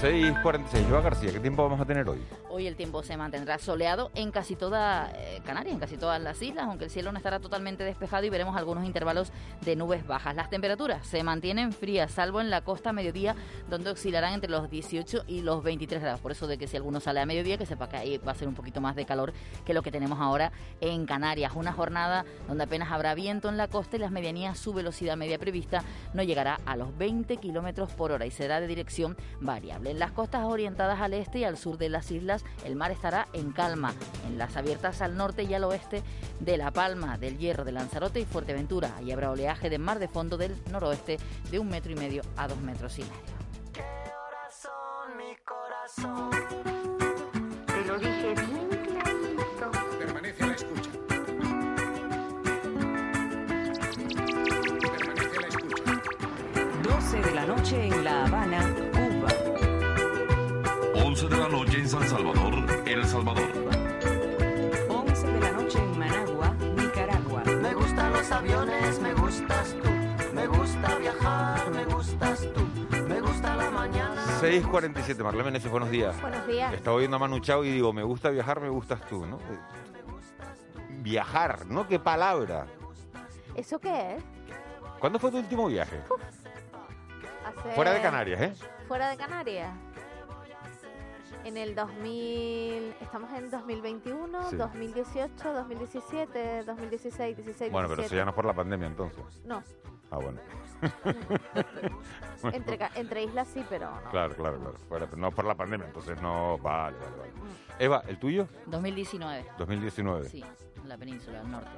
6.46. 0.00 0.88
Joa 0.88 1.00
García, 1.00 1.32
¿qué 1.32 1.40
tiempo 1.40 1.64
vamos 1.64 1.80
a 1.80 1.84
tener 1.84 2.08
hoy? 2.08 2.20
Hoy 2.50 2.68
el 2.68 2.76
tiempo 2.76 3.02
se 3.02 3.16
mantendrá 3.16 3.58
soleado 3.58 4.12
en 4.14 4.30
casi 4.30 4.54
toda 4.54 5.10
eh, 5.16 5.40
Canarias, 5.44 5.74
en 5.74 5.80
casi 5.80 5.96
todas 5.96 6.22
las 6.22 6.40
islas, 6.40 6.66
aunque 6.66 6.84
el 6.84 6.90
cielo 6.90 7.10
no 7.10 7.18
estará 7.18 7.40
totalmente 7.40 7.82
despejado 7.82 8.24
y 8.24 8.30
veremos 8.30 8.56
algunos 8.56 8.84
intervalos 8.84 9.32
de 9.62 9.74
nubes 9.74 10.06
bajas. 10.06 10.36
Las 10.36 10.50
temperaturas 10.50 11.04
se 11.04 11.24
mantienen 11.24 11.72
frías, 11.72 12.12
salvo 12.12 12.40
en 12.40 12.48
la 12.48 12.60
costa 12.60 12.90
a 12.90 12.92
mediodía, 12.92 13.34
donde 13.68 13.90
oscilarán 13.90 14.34
entre 14.34 14.48
los 14.48 14.70
18 14.70 15.24
y 15.26 15.40
los 15.40 15.64
23 15.64 16.00
grados. 16.00 16.20
Por 16.20 16.30
eso 16.30 16.46
de 16.46 16.58
que 16.58 16.68
si 16.68 16.76
alguno 16.76 17.00
sale 17.00 17.18
a 17.18 17.26
mediodía, 17.26 17.58
que 17.58 17.66
sepa 17.66 17.88
que 17.88 17.96
ahí 17.96 18.18
va 18.18 18.30
a 18.30 18.36
ser 18.36 18.46
un 18.46 18.54
poquito 18.54 18.80
más 18.80 18.94
de 18.94 19.04
calor 19.04 19.32
que 19.66 19.74
lo 19.74 19.82
que 19.82 19.90
tenemos 19.90 20.20
ahora 20.20 20.52
en 20.80 21.06
Canarias. 21.06 21.54
Una 21.56 21.72
jornada 21.72 22.24
donde 22.46 22.62
apenas 22.62 22.92
habrá 22.92 23.16
viento 23.16 23.48
en 23.48 23.56
la 23.56 23.66
costa 23.66 23.96
y 23.96 23.98
las 23.98 24.12
medianías, 24.12 24.60
su 24.60 24.72
velocidad 24.72 25.16
media 25.16 25.40
prevista 25.40 25.82
no 26.14 26.22
llegará 26.22 26.60
a 26.66 26.76
los 26.76 26.96
20 26.96 27.36
kilómetros 27.38 27.90
por 27.94 28.12
hora 28.12 28.26
y 28.26 28.30
será 28.30 28.60
de 28.60 28.68
dirección 28.68 29.16
variable. 29.40 29.87
En 29.88 29.98
las 29.98 30.12
costas 30.12 30.44
orientadas 30.44 31.00
al 31.00 31.14
este 31.14 31.38
y 31.38 31.44
al 31.44 31.56
sur 31.56 31.78
de 31.78 31.88
las 31.88 32.10
islas, 32.10 32.44
el 32.66 32.76
mar 32.76 32.90
estará 32.90 33.26
en 33.32 33.52
calma. 33.52 33.94
En 34.26 34.36
las 34.36 34.54
abiertas 34.54 35.00
al 35.00 35.16
norte 35.16 35.44
y 35.44 35.54
al 35.54 35.64
oeste 35.64 36.02
de 36.40 36.58
La 36.58 36.70
Palma, 36.70 37.16
del 37.16 37.38
Hierro, 37.38 37.64
de 37.64 37.72
Lanzarote 37.72 38.20
y 38.20 38.26
Fuerteventura. 38.26 38.94
Ahí 38.96 39.12
habrá 39.12 39.30
oleaje 39.30 39.70
de 39.70 39.78
mar 39.78 39.98
de 39.98 40.08
fondo 40.08 40.36
del 40.36 40.54
noroeste 40.70 41.16
de 41.50 41.58
un 41.58 41.70
metro 41.70 41.90
y 41.90 41.94
medio 41.94 42.20
a 42.36 42.48
dos 42.48 42.60
metros 42.60 42.98
y 42.98 43.02
medio. 43.02 43.38
Te 47.66 47.84
lo 47.86 47.98
dije 47.98 48.34
bien 48.34 48.68
clarito. 48.68 49.70
Permanece 49.98 50.44
a 50.44 50.46
la 50.48 50.52
escucha. 50.52 50.90
Permanece 54.90 55.38
a 55.38 55.40
la 55.40 55.48
escucha. 55.48 56.02
12 56.82 57.20
de 57.22 57.34
la 57.34 57.46
noche 57.46 57.86
en 57.86 58.04
La 58.04 58.26
Habana. 58.26 58.97
11 61.28 61.36
de 61.36 61.42
la 61.42 61.48
noche 61.48 61.78
en 61.78 61.88
San 61.88 62.08
Salvador, 62.08 62.54
El 62.86 63.04
Salvador. 63.06 63.50
11 64.88 65.26
de 65.26 65.40
la 65.40 65.52
noche 65.52 65.78
en 65.78 65.98
Managua, 65.98 66.54
Nicaragua. 66.76 67.42
Me 67.44 67.74
gustan 67.74 68.12
los 68.14 68.30
aviones, 68.32 69.00
me 69.00 69.12
gustas 69.14 69.74
tú. 69.82 69.90
Me 70.34 70.46
gusta 70.46 70.94
viajar, 70.96 71.70
me 71.70 71.84
gustas 71.84 72.48
tú. 72.54 72.96
Me 73.08 73.20
gusta 73.20 73.56
la 73.56 73.70
mañana. 73.70 74.24
6.47, 74.40 75.22
Marlene 75.22 75.44
Meneses, 75.44 75.70
buenos 75.70 75.90
días. 75.90 76.18
Buenos 76.22 76.46
días. 76.46 76.72
Estaba 76.72 76.96
oyendo 76.96 77.16
a 77.16 77.18
Manu 77.20 77.40
Chao 77.40 77.62
y 77.64 77.72
digo, 77.72 77.92
me 77.92 78.02
gusta 78.04 78.30
viajar, 78.30 78.60
me 78.60 78.70
gustas 78.70 79.00
tú, 79.06 79.26
¿no? 79.26 79.38
Viajar, 81.02 81.66
¿no? 81.66 81.86
¿Qué 81.86 81.98
palabra? 81.98 82.66
¿Eso 83.54 83.78
qué 83.78 84.16
es? 84.16 84.22
¿Cuándo 84.98 85.18
fue 85.18 85.30
tu 85.30 85.38
último 85.38 85.66
viaje? 85.66 86.00
Hace- 87.44 87.74
Fuera 87.74 87.92
de 87.92 88.00
Canarias, 88.00 88.40
¿eh? 88.40 88.52
Fuera 88.86 89.10
de 89.10 89.16
Canarias. 89.18 89.70
En 91.48 91.56
el 91.56 91.74
2000, 91.74 92.94
estamos 93.00 93.32
en 93.32 93.50
2021, 93.50 94.50
Sí. 94.50 94.56
2018, 94.56 95.52
2017, 95.54 96.64
2016, 96.64 97.36
16, 97.38 97.72
Bueno, 97.72 97.88
pero 97.88 98.02
eso 98.02 98.14
17. 98.14 98.16
ya 98.16 98.24
no 98.26 98.32
es 98.32 98.34
por 98.34 98.44
la 98.44 98.52
pandemia 98.52 98.86
entonces. 98.86 99.24
No, 99.46 99.62
Ah, 100.10 100.18
bueno. 100.18 100.40
entre, 102.94 103.22
islas 103.24 103.48
sí, 103.48 103.64
pero 103.70 103.90
no. 103.90 104.10
Claro, 104.10 104.34
claro, 104.36 104.58
claro. 104.58 104.74
Fuera, 104.90 105.06
pero 105.06 105.16
no 105.16 105.30
por 105.30 105.46
la 105.46 105.54
pandemia, 105.54 105.86
entonces 105.86 106.20
no. 106.20 106.58
Vale, 106.58 106.98
vale, 106.98 107.16
vale. 107.16 107.32
Eva, 107.78 108.02
¿el 108.08 108.18
tuyo? 108.18 108.46
2019. 108.66 109.46
2019. 109.56 110.28
Sí, 110.28 110.44
en 110.82 110.86
la 110.88 110.98
península 110.98 111.38
del 111.40 111.50
norte. 111.50 111.70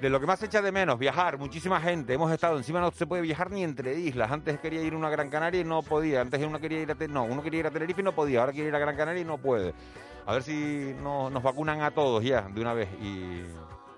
De 0.00 0.10
lo 0.10 0.20
que 0.20 0.26
más 0.26 0.42
echa 0.42 0.60
de 0.60 0.70
menos, 0.72 0.98
viajar, 0.98 1.38
muchísima 1.38 1.80
gente. 1.80 2.12
Hemos 2.14 2.30
estado, 2.30 2.56
encima 2.58 2.80
no 2.80 2.90
se 2.90 3.06
puede 3.06 3.22
viajar 3.22 3.50
ni 3.50 3.62
entre 3.62 3.94
islas. 3.98 4.30
Antes 4.30 4.58
quería 4.60 4.82
ir 4.82 4.92
a 4.92 4.96
una 4.96 5.08
Gran 5.08 5.30
Canaria 5.30 5.60
y 5.60 5.64
no 5.64 5.82
podía. 5.82 6.20
Antes 6.20 6.44
uno 6.44 6.58
quería 6.60 6.80
ir 6.82 6.90
a, 6.90 6.94
no, 7.08 7.24
uno 7.24 7.42
quería 7.42 7.60
ir 7.60 7.66
a 7.68 7.70
Tenerife 7.70 8.00
y 8.00 8.04
no 8.04 8.14
podía. 8.14 8.40
Ahora 8.40 8.52
quiere 8.52 8.68
ir 8.68 8.74
a 8.74 8.78
Gran 8.80 8.96
Canaria 8.96 9.22
y 9.22 9.24
no 9.24 9.38
puede. 9.38 9.72
A 10.26 10.32
ver 10.32 10.42
si 10.42 10.94
no- 11.02 11.30
nos 11.30 11.42
vacunan 11.42 11.80
a 11.80 11.90
todos 11.92 12.22
ya 12.24 12.42
de 12.42 12.60
una 12.60 12.74
vez 12.74 12.88
y, 13.00 13.44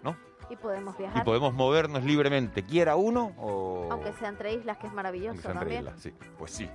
¿no? 0.05 0.17
Y 0.51 0.57
podemos 0.57 0.95
y 0.97 0.99
viajar, 0.99 1.25
podemos 1.25 1.55
movernos 1.55 2.05
libremente. 2.05 2.63
Quiera 2.63 2.95
uno 2.97 3.33
o... 3.39 3.89
aunque 3.91 4.13
sea 4.13 4.29
entre 4.29 4.53
islas, 4.55 4.77
que 4.79 4.87
es 4.87 4.93
maravilloso 4.93 5.31
aunque 5.31 5.43
sea 5.43 5.53
entre 5.53 5.75
también. 5.77 5.83
islas, 5.87 6.01
sí, 6.03 6.13
pues 6.39 6.51
sí. 6.53 6.71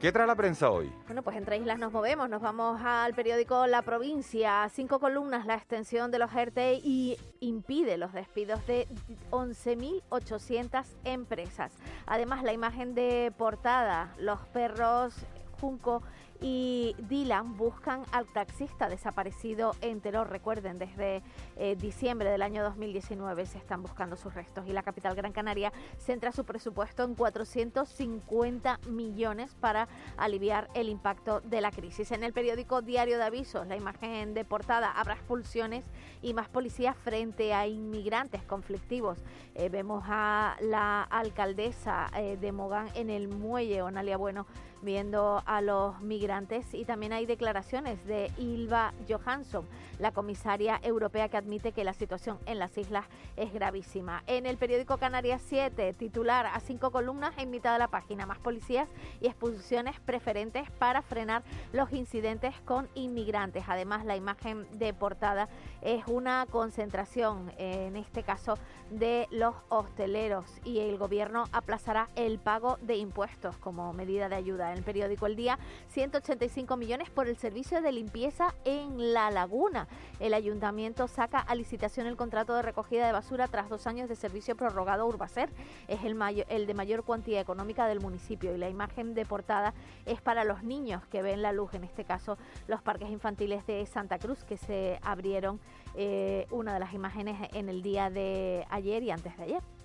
¿Qué 0.00 0.12
trae 0.12 0.26
la 0.26 0.34
prensa 0.34 0.70
hoy? 0.70 0.90
Bueno, 1.04 1.22
pues 1.22 1.36
entre 1.36 1.58
islas 1.58 1.78
nos 1.78 1.92
movemos, 1.92 2.26
nos 2.30 2.40
vamos 2.40 2.80
al 2.82 3.12
periódico 3.12 3.66
La 3.66 3.82
Provincia, 3.82 4.66
cinco 4.72 4.98
columnas, 4.98 5.44
la 5.44 5.56
extensión 5.56 6.10
de 6.10 6.18
los 6.18 6.34
ERTE 6.34 6.80
y 6.82 7.18
impide 7.40 7.98
los 7.98 8.14
despidos 8.14 8.66
de 8.66 8.88
11.800 9.30 10.86
empresas. 11.04 11.74
Además, 12.06 12.42
la 12.44 12.54
imagen 12.54 12.94
de 12.94 13.30
portada, 13.36 14.14
los 14.18 14.40
perros 14.46 15.14
Junco 15.60 16.02
y 16.40 16.94
Dylan 16.98 17.56
buscan 17.56 18.04
al 18.12 18.26
taxista 18.26 18.88
desaparecido 18.88 19.74
en 19.80 20.00
Teror. 20.00 20.30
Recuerden, 20.30 20.78
desde 20.78 21.22
eh, 21.56 21.76
diciembre 21.76 22.30
del 22.30 22.42
año 22.42 22.62
2019 22.62 23.46
se 23.46 23.58
están 23.58 23.82
buscando 23.82 24.16
sus 24.16 24.34
restos 24.34 24.66
y 24.66 24.72
la 24.72 24.82
capital 24.82 25.14
Gran 25.14 25.32
Canaria 25.32 25.72
centra 25.98 26.32
su 26.32 26.44
presupuesto 26.44 27.04
en 27.04 27.14
450 27.14 28.80
millones 28.88 29.54
para 29.60 29.88
aliviar 30.16 30.68
el 30.74 30.88
impacto 30.88 31.40
de 31.40 31.60
la 31.60 31.70
crisis. 31.70 32.10
En 32.12 32.24
el 32.24 32.32
periódico 32.32 32.82
Diario 32.82 33.18
de 33.18 33.24
Avisos, 33.24 33.66
la 33.66 33.76
imagen 33.76 34.34
de 34.34 34.44
portada, 34.44 34.90
habrá 34.92 35.14
expulsiones 35.14 35.84
y 36.22 36.34
más 36.34 36.48
policías 36.48 36.96
frente 36.96 37.52
a 37.52 37.66
inmigrantes 37.66 38.42
conflictivos. 38.42 39.18
Eh, 39.54 39.68
vemos 39.68 40.04
a 40.06 40.56
la 40.60 41.02
alcaldesa 41.02 42.08
eh, 42.16 42.36
de 42.40 42.52
Mogán 42.52 42.88
en 42.94 43.10
el 43.10 43.28
muelle, 43.28 43.82
Onalia 43.82 44.16
Bueno, 44.16 44.46
viendo 44.82 45.42
a 45.46 45.60
los 45.60 46.00
migrantes 46.00 46.74
y 46.74 46.84
también 46.84 47.12
hay 47.12 47.26
declaraciones 47.26 48.04
de 48.06 48.30
Ilva 48.38 48.92
Johansson, 49.08 49.66
la 49.98 50.12
comisaria 50.12 50.80
europea 50.82 51.28
que 51.28 51.36
admite 51.36 51.72
que 51.72 51.84
la 51.84 51.92
situación 51.92 52.38
en 52.46 52.58
las 52.58 52.76
islas 52.78 53.04
es 53.36 53.52
gravísima. 53.52 54.22
En 54.26 54.46
el 54.46 54.56
periódico 54.56 54.96
Canarias 54.98 55.42
7, 55.46 55.92
titular 55.94 56.46
a 56.46 56.60
cinco 56.60 56.90
columnas 56.90 57.34
en 57.36 57.50
mitad 57.50 57.72
de 57.74 57.78
la 57.78 57.88
página, 57.88 58.26
más 58.26 58.38
policías 58.38 58.88
y 59.20 59.26
expulsiones 59.26 60.00
preferentes 60.00 60.70
para 60.72 61.02
frenar 61.02 61.42
los 61.72 61.92
incidentes 61.92 62.54
con 62.64 62.88
inmigrantes. 62.94 63.64
Además, 63.68 64.04
la 64.04 64.16
imagen 64.16 64.66
de 64.78 64.94
portada 64.94 65.48
es 65.82 66.06
una 66.06 66.46
concentración, 66.50 67.52
en 67.58 67.96
este 67.96 68.22
caso, 68.22 68.58
de 68.90 69.28
los 69.30 69.54
hosteleros 69.68 70.46
y 70.64 70.80
el 70.80 70.98
gobierno 70.98 71.44
aplazará 71.52 72.08
el 72.16 72.38
pago 72.38 72.78
de 72.82 72.96
impuestos 72.96 73.56
como 73.58 73.92
medida 73.92 74.28
de 74.28 74.34
ayuda 74.36 74.69
en 74.72 74.78
el 74.78 74.84
periódico 74.84 75.26
El 75.26 75.36
Día, 75.36 75.58
185 75.88 76.76
millones 76.76 77.10
por 77.10 77.28
el 77.28 77.36
servicio 77.36 77.82
de 77.82 77.92
limpieza 77.92 78.54
en 78.64 79.12
La 79.12 79.30
Laguna. 79.30 79.88
El 80.18 80.34
ayuntamiento 80.34 81.08
saca 81.08 81.38
a 81.38 81.54
licitación 81.54 82.06
el 82.06 82.16
contrato 82.16 82.54
de 82.54 82.62
recogida 82.62 83.06
de 83.06 83.12
basura 83.12 83.48
tras 83.48 83.68
dos 83.68 83.86
años 83.86 84.08
de 84.08 84.16
servicio 84.16 84.56
prorrogado 84.56 85.02
a 85.02 85.06
Urbacer. 85.06 85.50
Es 85.88 86.04
el, 86.04 86.14
mayor, 86.14 86.46
de 86.46 86.74
mayor 86.74 87.04
cuantía 87.04 87.40
económica 87.40 87.86
del 87.86 88.00
municipio 88.00 88.54
y 88.54 88.58
la 88.58 88.68
imagen 88.68 89.14
de 89.14 89.24
portada 89.24 89.74
es 90.06 90.20
para 90.20 90.44
los 90.44 90.62
niños 90.62 91.06
que 91.06 91.22
ven 91.22 91.42
la 91.42 91.52
luz, 91.52 91.74
en 91.74 91.84
este 91.84 92.04
caso 92.04 92.38
los 92.66 92.82
parques 92.82 93.10
infantiles 93.10 93.66
de 93.66 93.84
Santa 93.86 94.18
Cruz 94.18 94.44
que 94.44 94.56
se 94.56 94.98
abrieron 95.02 95.60
eh, 95.94 96.46
una 96.50 96.74
de 96.74 96.80
las 96.80 96.94
imágenes 96.94 97.48
en 97.52 97.68
el 97.68 97.82
día 97.82 98.10
de 98.10 98.66
ayer 98.70 99.02
y 99.02 99.10
antes 99.10 99.36
de 99.36 99.44
ayer. 99.44 99.79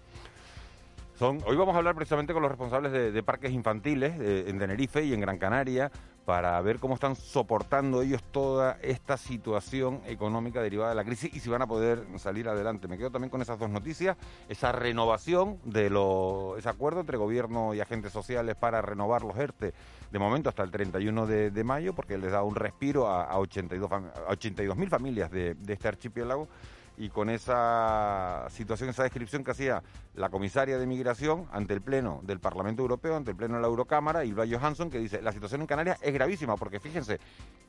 Hoy 1.45 1.56
vamos 1.56 1.73
a 1.75 1.78
hablar 1.78 1.95
precisamente 1.95 2.34
con 2.34 2.41
los 2.41 2.51
responsables 2.51 2.91
de, 2.91 3.23
parques 3.23 3.51
infantiles 3.54 4.19
eh, 4.19 4.45
en 4.49 4.60
Tenerife 4.60 5.01
y 5.01 5.13
en 5.13 5.21
Gran 5.21 5.38
Canaria 5.38 5.89
para 6.25 6.60
ver 6.60 6.80
cómo 6.80 6.95
están 6.95 7.15
soportando 7.15 8.01
ellos 8.01 8.21
toda 8.32 8.78
esta 8.82 9.15
situación 9.15 10.01
económica 10.08 10.62
derivada 10.62 10.89
de 10.89 10.95
la 10.95 11.06
crisis 11.06 11.34
y 11.34 11.39
si 11.39 11.49
van 11.49 11.62
a 11.62 11.67
poder 11.67 12.04
salir 12.17 12.49
adelante. 12.49 12.89
Me 12.89 12.97
quedo 12.97 13.12
también 13.12 13.30
con 13.30 13.41
esas 13.41 13.58
dos 13.58 13.69
noticias, 13.69 14.17
esa 14.49 14.73
renovación 14.73 15.58
de 15.63 15.89
lo, 15.89 16.56
ese 16.58 16.67
acuerdo 16.67 16.99
entre 16.99 17.15
gobierno 17.15 17.73
y 17.73 17.80
agentes 17.80 18.12
sociales 18.12 18.56
para 18.58 18.82
renovar 18.82 19.21
los 19.21 19.38
ERTE 19.38 19.73
de 20.12 20.19
momento 20.19 20.49
hasta 20.49 20.63
el 20.63 20.71
31 20.71 21.28
de, 21.28 21.63
mayo 21.63 21.93
porque 21.95 22.17
les 22.17 22.32
da 22.34 22.43
un 22.43 22.56
respiro 22.56 23.08
a, 23.08 23.23
a 23.23 23.39
82 23.39 23.89
fam- 23.89 24.12
a 24.28 24.32
82.000 24.34 24.89
familias 24.89 25.32
de, 25.32 25.54
de 25.54 25.73
este 25.73 25.88
archipiélago 25.88 26.49
y 26.97 27.10
con 27.10 27.29
esa 27.29 28.47
situación, 28.49 28.89
esa 28.89 29.03
descripción 29.03 29.43
que 29.43 29.51
hacía 29.51 29.84
la 30.13 30.29
comisaria 30.29 30.77
de 30.77 30.88
migración 30.88 31.47
ante 31.51 31.73
el 31.73 31.81
Pleno 31.81 32.21
del 32.23 32.39
Parlamento 32.39 32.81
Europeo, 32.81 33.15
ante 33.15 33.31
el 33.31 33.38
Pleno 33.38 33.55
de 33.55 33.62
la 33.62 33.67
Eurocámara, 33.67 34.23
Ilva 34.23 34.45
Johansson, 34.47 34.89
que 34.89 34.99
dice, 34.99 35.21
la 35.21 35.34
situación 35.34 35.62
en 35.62 35.67
Canarias 35.67 35.99
es 36.01 36.13
gravísima, 36.13 36.55
porque 36.55 36.79
fíjense, 36.79 37.19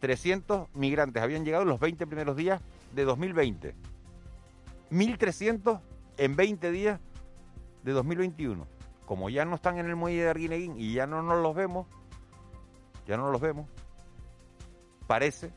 300 0.00 0.68
migrantes 0.74 1.22
habían 1.22 1.44
llegado 1.44 1.62
en 1.64 1.70
los 1.70 1.80
20 1.80 2.06
primeros 2.06 2.36
días 2.36 2.60
de 2.94 3.04
2020, 3.04 3.74
1.300 4.90 5.80
en 6.18 6.36
20 6.36 6.70
días 6.70 7.00
de 7.82 7.92
2021. 7.92 8.66
Como 9.06 9.30
ya 9.30 9.44
no 9.44 9.56
están 9.56 9.78
en 9.78 9.86
el 9.86 9.96
muelle 9.96 10.22
de 10.22 10.30
Arguineguín 10.30 10.78
y 10.78 10.92
ya 10.92 11.06
no 11.06 11.22
nos 11.22 11.40
los 11.40 11.54
vemos, 11.54 11.86
ya 13.06 13.16
no 13.16 13.30
los 13.30 13.40
vemos, 13.40 13.68
parece 15.06 15.52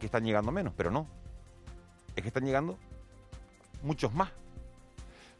que 0.00 0.06
están 0.06 0.24
llegando 0.24 0.50
menos, 0.50 0.72
pero 0.76 0.90
no, 0.90 1.06
es 2.16 2.22
que 2.22 2.28
están 2.28 2.44
llegando 2.44 2.76
muchos 3.82 4.12
más. 4.14 4.41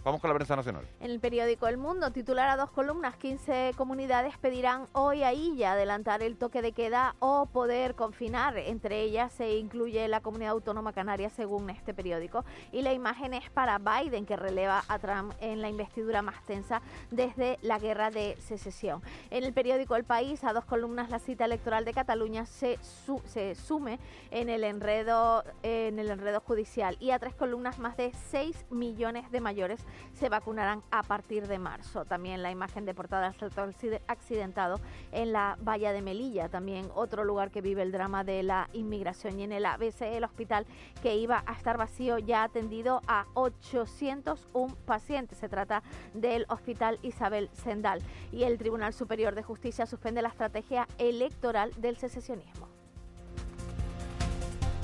Vamos 0.04 0.20
con 0.20 0.30
la 0.30 0.34
prensa 0.34 0.56
nacional. 0.56 0.84
En 0.98 1.12
el 1.12 1.20
periódico 1.20 1.68
El 1.68 1.76
Mundo, 1.76 2.10
titular 2.10 2.48
a 2.48 2.56
dos 2.56 2.72
columnas, 2.72 3.14
15 3.18 3.70
comunidades 3.76 4.36
pedirán 4.36 4.86
hoy 4.94 5.22
a 5.22 5.32
Illa 5.32 5.72
adelantar 5.74 6.24
el 6.24 6.36
toque 6.36 6.60
de 6.60 6.72
queda 6.72 7.14
o 7.20 7.46
poder 7.46 7.94
confinar. 7.94 8.58
Entre 8.58 9.00
ellas 9.02 9.32
se 9.32 9.56
incluye 9.58 10.08
la 10.08 10.18
comunidad 10.20 10.50
autónoma 10.54 10.92
canaria, 10.92 11.30
según 11.30 11.70
este 11.70 11.94
periódico. 11.94 12.44
Y 12.72 12.82
la 12.82 12.92
imagen 12.92 13.32
es 13.32 13.48
para 13.50 13.78
Biden, 13.78 14.26
que 14.26 14.34
releva 14.34 14.82
a 14.88 14.98
Trump 14.98 15.34
en 15.40 15.62
la 15.62 15.68
investidura 15.68 16.20
más 16.20 16.44
tensa 16.46 16.82
desde 17.12 17.60
la 17.62 17.78
guerra 17.78 18.10
de 18.10 18.36
secesión. 18.40 19.02
En 19.30 19.44
el 19.44 19.52
periódico 19.52 19.94
El 19.94 20.02
País, 20.02 20.42
a 20.42 20.52
dos 20.52 20.64
columnas, 20.64 21.10
la 21.10 21.20
cita 21.20 21.44
electoral 21.44 21.84
de 21.84 21.92
Cataluña 21.94 22.44
se, 22.44 22.76
su- 22.82 23.22
se 23.26 23.54
sume 23.54 24.00
en 24.32 24.48
el 24.48 24.64
enredo 24.64 25.44
en 25.62 26.00
el 26.00 26.10
enredo 26.10 26.40
judicial 26.40 26.96
y 26.98 27.12
a 27.12 27.20
tres 27.20 27.36
columnas 27.36 27.78
más 27.78 27.96
de 27.96 28.10
6 28.32 28.66
millones 28.70 29.30
de 29.30 29.40
mayores 29.40 29.80
se 30.14 30.28
vacunarán 30.28 30.82
a 30.90 31.02
partir 31.02 31.46
de 31.48 31.58
marzo. 31.58 32.04
También 32.04 32.42
la 32.42 32.50
imagen 32.50 32.84
de 32.84 32.94
portada 32.94 33.30
del 33.30 33.38
salto 33.38 33.62
acci- 33.66 34.00
accidentado 34.08 34.80
en 35.10 35.32
la 35.32 35.56
valla 35.60 35.92
de 35.92 36.02
Melilla, 36.02 36.48
también 36.48 36.88
otro 36.94 37.24
lugar 37.24 37.50
que 37.50 37.60
vive 37.60 37.82
el 37.82 37.92
drama 37.92 38.24
de 38.24 38.42
la 38.42 38.68
inmigración 38.72 39.38
y 39.38 39.44
en 39.44 39.52
el 39.52 39.66
ABC 39.66 40.02
el 40.02 40.24
hospital 40.24 40.66
que 41.02 41.16
iba 41.16 41.42
a 41.46 41.52
estar 41.52 41.76
vacío 41.78 42.18
ya 42.18 42.40
ha 42.42 42.44
atendido 42.44 43.00
a 43.06 43.26
801 43.34 44.76
pacientes. 44.86 45.38
Se 45.38 45.48
trata 45.48 45.82
del 46.14 46.46
Hospital 46.48 46.98
Isabel 47.02 47.50
Sendal 47.52 48.02
y 48.32 48.44
el 48.44 48.58
Tribunal 48.58 48.92
Superior 48.92 49.34
de 49.34 49.42
Justicia 49.42 49.86
suspende 49.86 50.22
la 50.22 50.28
estrategia 50.28 50.86
electoral 50.98 51.72
del 51.78 51.96
secesionismo. 51.96 52.71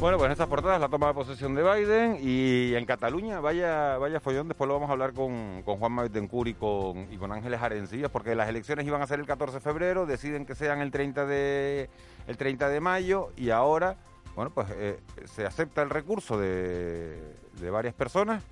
Bueno, 0.00 0.16
pues 0.16 0.26
en 0.26 0.32
estas 0.32 0.46
portadas 0.46 0.80
la 0.80 0.88
toma 0.88 1.08
de 1.08 1.14
posesión 1.14 1.56
de 1.56 1.62
Biden 1.64 2.18
y 2.22 2.72
en 2.76 2.86
Cataluña, 2.86 3.40
vaya, 3.40 3.98
vaya 3.98 4.20
follón, 4.20 4.46
después 4.46 4.68
lo 4.68 4.74
vamos 4.74 4.90
a 4.90 4.92
hablar 4.92 5.12
con, 5.12 5.62
con 5.64 5.78
Juan 5.78 5.96
Betancourt 5.96 6.50
y 6.50 6.54
con, 6.54 7.12
y 7.12 7.16
con 7.16 7.32
Ángeles 7.32 7.60
Arencillas, 7.60 8.08
porque 8.08 8.36
las 8.36 8.48
elecciones 8.48 8.86
iban 8.86 9.02
a 9.02 9.08
ser 9.08 9.18
el 9.18 9.26
14 9.26 9.56
de 9.56 9.60
febrero, 9.60 10.06
deciden 10.06 10.46
que 10.46 10.54
sean 10.54 10.80
el 10.82 10.92
30 10.92 11.26
de, 11.26 11.90
el 12.28 12.36
30 12.36 12.68
de 12.68 12.78
mayo 12.78 13.30
y 13.36 13.50
ahora, 13.50 13.96
bueno, 14.36 14.52
pues 14.54 14.68
eh, 14.70 15.00
se 15.24 15.44
acepta 15.44 15.82
el 15.82 15.90
recurso 15.90 16.38
de, 16.38 17.34
de 17.60 17.70
varias 17.70 17.94
personas 17.94 18.44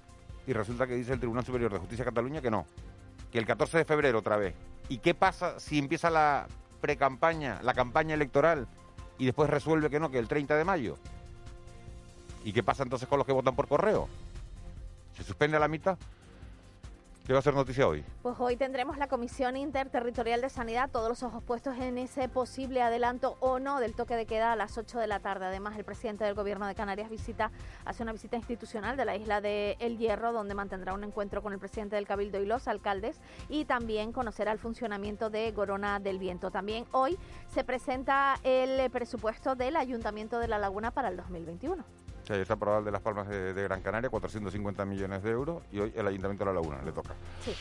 y 0.48 0.52
resulta 0.52 0.88
que 0.88 0.96
dice 0.96 1.12
el 1.12 1.20
Tribunal 1.20 1.44
Superior 1.44 1.72
de 1.72 1.78
Justicia 1.78 2.04
de 2.04 2.11
Cataluña 2.11 2.42
que 2.42 2.50
no, 2.50 2.66
que 3.30 3.38
el 3.38 3.46
14 3.46 3.78
de 3.78 3.85
febrero 3.85 4.18
otra 4.18 4.37
vez. 4.37 4.56
¿Y 4.88 4.98
qué 4.98 5.14
pasa 5.14 5.61
si 5.61 5.78
empieza 5.78 6.11
la 6.11 6.48
precampaña, 6.80 7.61
la 7.62 7.72
campaña 7.72 8.14
electoral 8.14 8.66
y 9.16 9.26
después 9.26 9.48
resuelve 9.48 9.90
que 9.90 10.00
no, 10.00 10.11
que 10.11 10.18
el 10.18 10.26
30 10.26 10.56
de 10.56 10.64
mayo? 10.64 10.98
¿Y 12.46 12.52
qué 12.52 12.62
pasa 12.62 12.85
entonces 12.85 13.09
con 13.09 13.18
los 13.18 13.26
que 13.26 13.32
votan 13.32 13.56
por 13.56 13.66
correo? 13.66 14.09
¿Se 15.16 15.24
suspende 15.24 15.56
a 15.56 15.61
la 15.61 15.66
mitad? 15.66 15.98
¿Qué 17.26 17.32
va 17.32 17.40
a 17.40 17.42
ser 17.42 17.54
noticia 17.54 17.88
hoy? 17.88 18.04
Pues 18.22 18.37
hoy 18.38 18.56
tendremos 18.56 18.98
la 18.98 19.09
Comisión 19.09 19.56
Interterritorial 19.56 20.40
de 20.40 20.48
Sanidad, 20.48 20.88
todos 20.92 21.09
los 21.09 21.24
ojos 21.24 21.42
puestos 21.42 21.76
en 21.76 21.98
ese 21.98 22.28
posible 22.28 22.82
adelanto 22.82 23.37
o 23.40 23.59
no 23.59 23.80
del 23.80 23.96
toque 23.96 24.14
de 24.14 24.26
queda 24.26 24.52
a 24.52 24.56
las 24.56 24.78
8 24.78 25.00
de 25.00 25.09
la 25.09 25.18
tarde. 25.18 25.46
Además, 25.46 25.76
el 25.76 25.85
presidente 25.85 26.22
del 26.22 26.35
Gobierno 26.35 26.68
de 26.68 26.76
Canarias 26.76 27.11
visita, 27.11 27.50
hace 27.85 28.04
una 28.04 28.12
visita 28.12 28.37
institucional 28.37 28.96
de 28.96 29.06
la 29.06 29.16
isla 29.16 29.40
de 29.40 29.76
El 29.80 29.98
Hierro, 29.98 30.32
donde 30.32 30.54
mantendrá 30.54 30.94
un 30.94 31.02
encuentro 31.02 31.42
con 31.42 31.52
el 31.52 31.59
presidente 31.59 31.96
del 31.96 32.06
Cabildo 32.06 32.40
y 32.40 32.46
los 32.46 32.68
alcaldes 32.68 33.20
y 33.48 33.64
también 33.64 34.12
conocerá 34.12 34.52
el 34.52 34.61
funcionamiento 34.61 35.30
de 35.30 35.50
Gorona 35.50 35.98
del 35.98 36.20
Viento. 36.20 36.52
También 36.52 36.87
hoy 36.92 37.18
se 37.52 37.64
presenta 37.64 38.38
el 38.44 38.88
presupuesto 38.92 39.56
del 39.56 39.74
Ayuntamiento 39.74 40.38
de 40.38 40.46
La 40.46 40.61
Laguna 40.61 40.92
para 40.92 41.09
el 41.09 41.16
2021. 41.16 42.06
Sí, 42.26 42.32
está 42.34 42.54
aprobado 42.54 42.80
el 42.80 42.84
de 42.86 42.90
Las 42.90 43.02
Palmas 43.02 43.28
de, 43.28 43.54
de 43.54 43.62
Gran 43.62 43.80
Canaria, 43.82 44.10
450 44.10 44.84
millones 44.84 45.22
de 45.22 45.30
euros, 45.30 45.62
y 45.70 45.78
hoy 45.78 45.92
el 45.94 46.06
Ayuntamiento 46.06 46.44
de 46.44 46.52
La 46.52 46.60
Laguna 46.60 46.82
le 46.82 46.90
toca. 46.92 47.14
Sí. 47.44 47.52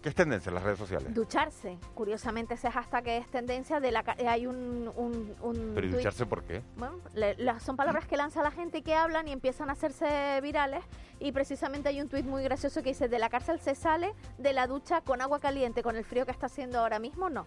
¿Qué 0.00 0.10
es 0.10 0.14
tendencia 0.14 0.50
en 0.50 0.54
las 0.56 0.62
redes 0.64 0.78
sociales? 0.78 1.14
Ducharse. 1.14 1.78
Curiosamente, 1.94 2.54
ese 2.54 2.70
hashtag 2.70 3.08
es 3.08 3.26
tendencia 3.30 3.80
de 3.80 3.90
la... 3.90 4.02
ca- 4.02 4.16
Hay 4.28 4.46
un... 4.46 4.92
un, 4.96 5.34
un 5.40 5.72
¿Pero 5.74 5.86
tuit- 5.88 5.92
ducharse 5.96 6.26
por 6.26 6.42
qué? 6.44 6.62
Bueno, 6.76 6.96
le- 7.14 7.34
la- 7.38 7.58
son 7.58 7.74
palabras 7.76 8.06
que 8.06 8.16
lanza 8.18 8.42
la 8.42 8.50
gente 8.50 8.78
y 8.78 8.82
que 8.82 8.94
hablan 8.94 9.26
y 9.28 9.32
empiezan 9.32 9.70
a 9.70 9.72
hacerse 9.72 10.40
virales. 10.42 10.84
Y 11.20 11.32
precisamente 11.32 11.88
hay 11.88 12.02
un 12.02 12.08
tuit 12.10 12.26
muy 12.26 12.42
gracioso 12.44 12.82
que 12.82 12.90
dice, 12.90 13.08
de 13.08 13.18
la 13.18 13.30
cárcel 13.30 13.58
se 13.60 13.74
sale 13.74 14.12
de 14.36 14.52
la 14.52 14.66
ducha 14.66 15.00
con 15.00 15.22
agua 15.22 15.40
caliente, 15.40 15.82
con 15.82 15.96
el 15.96 16.04
frío 16.04 16.26
que 16.26 16.32
está 16.32 16.46
haciendo 16.46 16.80
ahora 16.80 16.98
mismo, 16.98 17.30
no. 17.30 17.46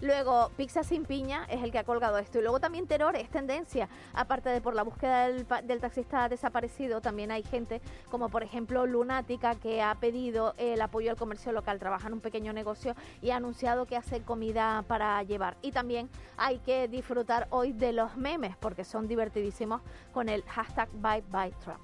Luego, 0.00 0.50
Pizza 0.56 0.82
sin 0.82 1.04
piña 1.04 1.44
es 1.48 1.62
el 1.62 1.72
que 1.72 1.78
ha 1.78 1.84
colgado 1.84 2.18
esto. 2.18 2.38
Y 2.38 2.42
luego 2.42 2.60
también 2.60 2.86
Terror 2.86 3.16
es 3.16 3.28
tendencia. 3.30 3.88
Aparte 4.14 4.48
de 4.50 4.60
por 4.60 4.74
la 4.74 4.82
búsqueda 4.82 5.28
del, 5.28 5.46
del 5.64 5.80
taxista 5.80 6.28
desaparecido, 6.28 7.00
también 7.00 7.30
hay 7.30 7.42
gente 7.42 7.80
como 8.10 8.28
por 8.28 8.42
ejemplo 8.42 8.86
Lunática 8.86 9.56
que 9.56 9.82
ha 9.82 9.94
pedido 9.96 10.54
el 10.56 10.80
apoyo 10.80 11.10
al 11.10 11.16
comercio 11.16 11.52
local. 11.52 11.78
Trabaja 11.78 12.08
en 12.08 12.14
un 12.14 12.20
pequeño 12.20 12.52
negocio 12.52 12.94
y 13.20 13.30
ha 13.30 13.36
anunciado 13.36 13.86
que 13.86 13.96
hace 13.96 14.22
comida 14.22 14.84
para 14.86 15.22
llevar. 15.22 15.56
Y 15.62 15.72
también 15.72 16.08
hay 16.36 16.58
que 16.58 16.88
disfrutar 16.88 17.48
hoy 17.50 17.72
de 17.72 17.92
los 17.92 18.16
memes 18.16 18.56
porque 18.56 18.84
son 18.84 19.08
divertidísimos 19.08 19.82
con 20.12 20.28
el 20.28 20.42
hashtag 20.44 20.88
Bye 20.92 21.24
Bye 21.30 21.54
Trump. 21.64 21.80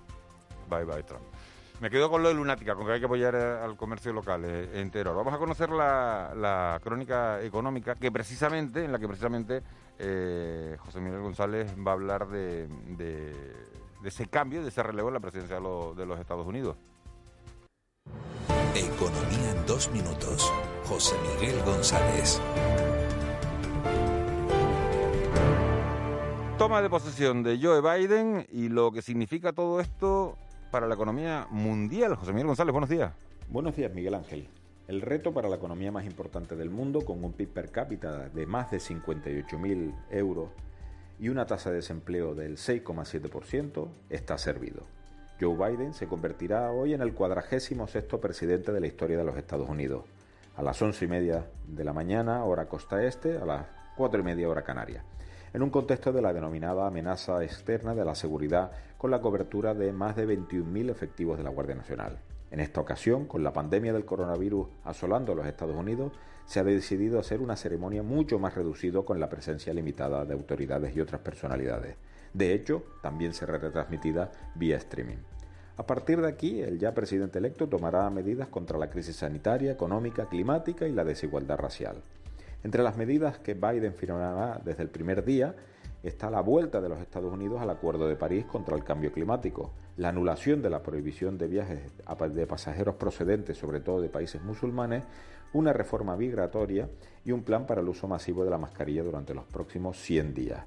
Bye 0.68 0.84
bye 0.84 1.02
Trump. 1.02 1.33
Me 1.80 1.90
quedo 1.90 2.08
con 2.08 2.22
lo 2.22 2.28
de 2.28 2.34
Lunática, 2.34 2.74
con 2.74 2.86
que 2.86 2.92
hay 2.92 3.00
que 3.00 3.06
apoyar 3.06 3.34
eh, 3.34 3.58
al 3.62 3.76
comercio 3.76 4.12
local 4.12 4.42
eh, 4.44 4.80
entero. 4.80 5.14
Vamos 5.14 5.34
a 5.34 5.38
conocer 5.38 5.70
la, 5.70 6.32
la 6.34 6.80
crónica 6.82 7.42
económica 7.42 7.94
que 7.96 8.10
precisamente, 8.12 8.84
en 8.84 8.92
la 8.92 8.98
que 8.98 9.06
precisamente 9.08 9.62
eh, 9.98 10.76
José 10.78 11.00
Miguel 11.00 11.20
González 11.20 11.74
va 11.76 11.90
a 11.90 11.94
hablar 11.94 12.28
de, 12.28 12.68
de- 12.96 13.74
de 14.00 14.08
ese 14.08 14.26
cambio, 14.26 14.62
de 14.62 14.68
ese 14.68 14.82
relevo 14.82 15.08
en 15.08 15.14
la 15.14 15.20
presidencia 15.20 15.56
de, 15.56 15.62
lo- 15.62 15.94
de 15.94 16.06
los 16.06 16.18
Estados 16.20 16.46
Unidos. 16.46 16.76
Economía 18.74 19.50
en 19.50 19.66
dos 19.66 19.90
minutos. 19.90 20.52
José 20.84 21.16
Miguel 21.40 21.60
González. 21.64 22.40
Toma 26.58 26.80
de 26.82 26.88
posesión 26.88 27.42
de 27.42 27.58
Joe 27.60 27.80
Biden 27.80 28.46
y 28.50 28.68
lo 28.68 28.92
que 28.92 29.02
significa 29.02 29.52
todo 29.52 29.80
esto 29.80 30.36
para 30.74 30.88
la 30.88 30.96
economía 30.96 31.46
mundial. 31.50 32.16
José 32.16 32.32
Miguel 32.32 32.48
González, 32.48 32.72
buenos 32.72 32.90
días. 32.90 33.12
Buenos 33.48 33.76
días, 33.76 33.94
Miguel 33.94 34.12
Ángel. 34.12 34.48
El 34.88 35.02
reto 35.02 35.32
para 35.32 35.48
la 35.48 35.54
economía 35.54 35.92
más 35.92 36.04
importante 36.04 36.56
del 36.56 36.68
mundo, 36.68 37.02
con 37.02 37.22
un 37.22 37.32
PIB 37.32 37.48
per 37.48 37.70
cápita 37.70 38.28
de 38.28 38.44
más 38.44 38.72
de 38.72 38.78
58.000 38.78 39.94
euros 40.10 40.48
y 41.20 41.28
una 41.28 41.46
tasa 41.46 41.70
de 41.70 41.76
desempleo 41.76 42.34
del 42.34 42.56
6,7%, 42.56 43.86
está 44.10 44.36
servido. 44.36 44.82
Joe 45.40 45.54
Biden 45.54 45.94
se 45.94 46.08
convertirá 46.08 46.72
hoy 46.72 46.92
en 46.92 47.02
el 47.02 47.14
cuadragésimo 47.14 47.86
sexto 47.86 48.20
presidente 48.20 48.72
de 48.72 48.80
la 48.80 48.88
historia 48.88 49.16
de 49.16 49.24
los 49.24 49.36
Estados 49.36 49.68
Unidos, 49.68 50.02
a 50.56 50.62
las 50.64 50.82
once 50.82 51.04
y 51.04 51.08
media 51.08 51.46
de 51.68 51.84
la 51.84 51.92
mañana, 51.92 52.42
hora 52.42 52.66
costa 52.66 53.04
este, 53.04 53.38
a 53.38 53.44
las 53.44 53.66
cuatro 53.96 54.18
y 54.18 54.24
media 54.24 54.48
hora 54.48 54.64
canaria, 54.64 55.04
en 55.54 55.62
un 55.62 55.70
contexto 55.70 56.12
de 56.12 56.20
la 56.20 56.32
denominada 56.32 56.88
amenaza 56.88 57.42
externa 57.44 57.94
de 57.94 58.04
la 58.04 58.16
seguridad 58.16 58.72
con 58.98 59.12
la 59.12 59.20
cobertura 59.20 59.72
de 59.72 59.92
más 59.92 60.16
de 60.16 60.26
21.000 60.26 60.90
efectivos 60.90 61.38
de 61.38 61.44
la 61.44 61.50
Guardia 61.50 61.76
Nacional. 61.76 62.18
En 62.50 62.58
esta 62.58 62.80
ocasión, 62.80 63.26
con 63.26 63.44
la 63.44 63.52
pandemia 63.52 63.92
del 63.92 64.04
coronavirus 64.04 64.66
asolando 64.82 65.32
a 65.32 65.36
los 65.36 65.46
Estados 65.46 65.76
Unidos, 65.76 66.12
se 66.44 66.58
ha 66.58 66.64
decidido 66.64 67.20
hacer 67.20 67.40
una 67.40 67.54
ceremonia 67.54 68.02
mucho 68.02 68.40
más 68.40 68.56
reducida 68.56 69.02
con 69.02 69.20
la 69.20 69.28
presencia 69.28 69.72
limitada 69.72 70.24
de 70.24 70.34
autoridades 70.34 70.94
y 70.96 71.00
otras 71.00 71.20
personalidades. 71.20 71.96
De 72.32 72.52
hecho, 72.52 72.82
también 73.00 73.32
será 73.32 73.56
retransmitida 73.56 74.32
vía 74.56 74.76
streaming. 74.76 75.18
A 75.76 75.86
partir 75.86 76.20
de 76.20 76.28
aquí, 76.28 76.62
el 76.62 76.80
ya 76.80 76.94
presidente 76.94 77.38
electo 77.38 77.68
tomará 77.68 78.10
medidas 78.10 78.48
contra 78.48 78.76
la 78.76 78.90
crisis 78.90 79.16
sanitaria, 79.16 79.70
económica, 79.70 80.28
climática 80.28 80.88
y 80.88 80.92
la 80.92 81.04
desigualdad 81.04 81.58
racial. 81.58 82.02
Entre 82.64 82.82
las 82.82 82.96
medidas 82.96 83.38
que 83.38 83.52
Biden 83.52 83.92
firmará 83.92 84.58
desde 84.64 84.82
el 84.82 84.88
primer 84.88 85.22
día 85.22 85.54
está 86.02 86.30
la 86.30 86.40
vuelta 86.40 86.80
de 86.80 86.88
los 86.88 86.98
Estados 86.98 87.30
Unidos 87.30 87.60
al 87.60 87.68
Acuerdo 87.68 88.08
de 88.08 88.16
París 88.16 88.46
contra 88.46 88.74
el 88.74 88.82
cambio 88.82 89.12
climático, 89.12 89.70
la 89.98 90.08
anulación 90.08 90.62
de 90.62 90.70
la 90.70 90.82
prohibición 90.82 91.36
de 91.36 91.46
viajes 91.46 91.92
de 92.32 92.46
pasajeros 92.46 92.94
procedentes 92.94 93.58
sobre 93.58 93.80
todo 93.80 94.00
de 94.00 94.08
países 94.08 94.42
musulmanes, 94.42 95.04
una 95.52 95.74
reforma 95.74 96.16
migratoria 96.16 96.88
y 97.22 97.32
un 97.32 97.42
plan 97.42 97.66
para 97.66 97.82
el 97.82 97.88
uso 97.88 98.08
masivo 98.08 98.44
de 98.44 98.50
la 98.50 98.56
mascarilla 98.56 99.02
durante 99.02 99.34
los 99.34 99.44
próximos 99.44 99.98
100 99.98 100.32
días. 100.32 100.64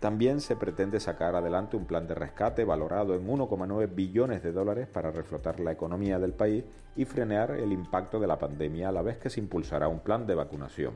También 0.00 0.40
se 0.40 0.56
pretende 0.56 1.00
sacar 1.00 1.36
adelante 1.36 1.76
un 1.76 1.84
plan 1.84 2.06
de 2.06 2.14
rescate 2.14 2.64
valorado 2.64 3.14
en 3.14 3.28
1,9 3.28 3.94
billones 3.94 4.42
de 4.42 4.52
dólares 4.52 4.88
para 4.88 5.10
reflotar 5.10 5.60
la 5.60 5.72
economía 5.72 6.18
del 6.18 6.32
país 6.32 6.64
y 6.96 7.04
frenar 7.04 7.50
el 7.50 7.72
impacto 7.72 8.18
de 8.18 8.26
la 8.26 8.38
pandemia 8.38 8.88
a 8.88 8.92
la 8.92 9.02
vez 9.02 9.18
que 9.18 9.28
se 9.28 9.40
impulsará 9.40 9.86
un 9.86 10.00
plan 10.00 10.26
de 10.26 10.34
vacunación. 10.34 10.94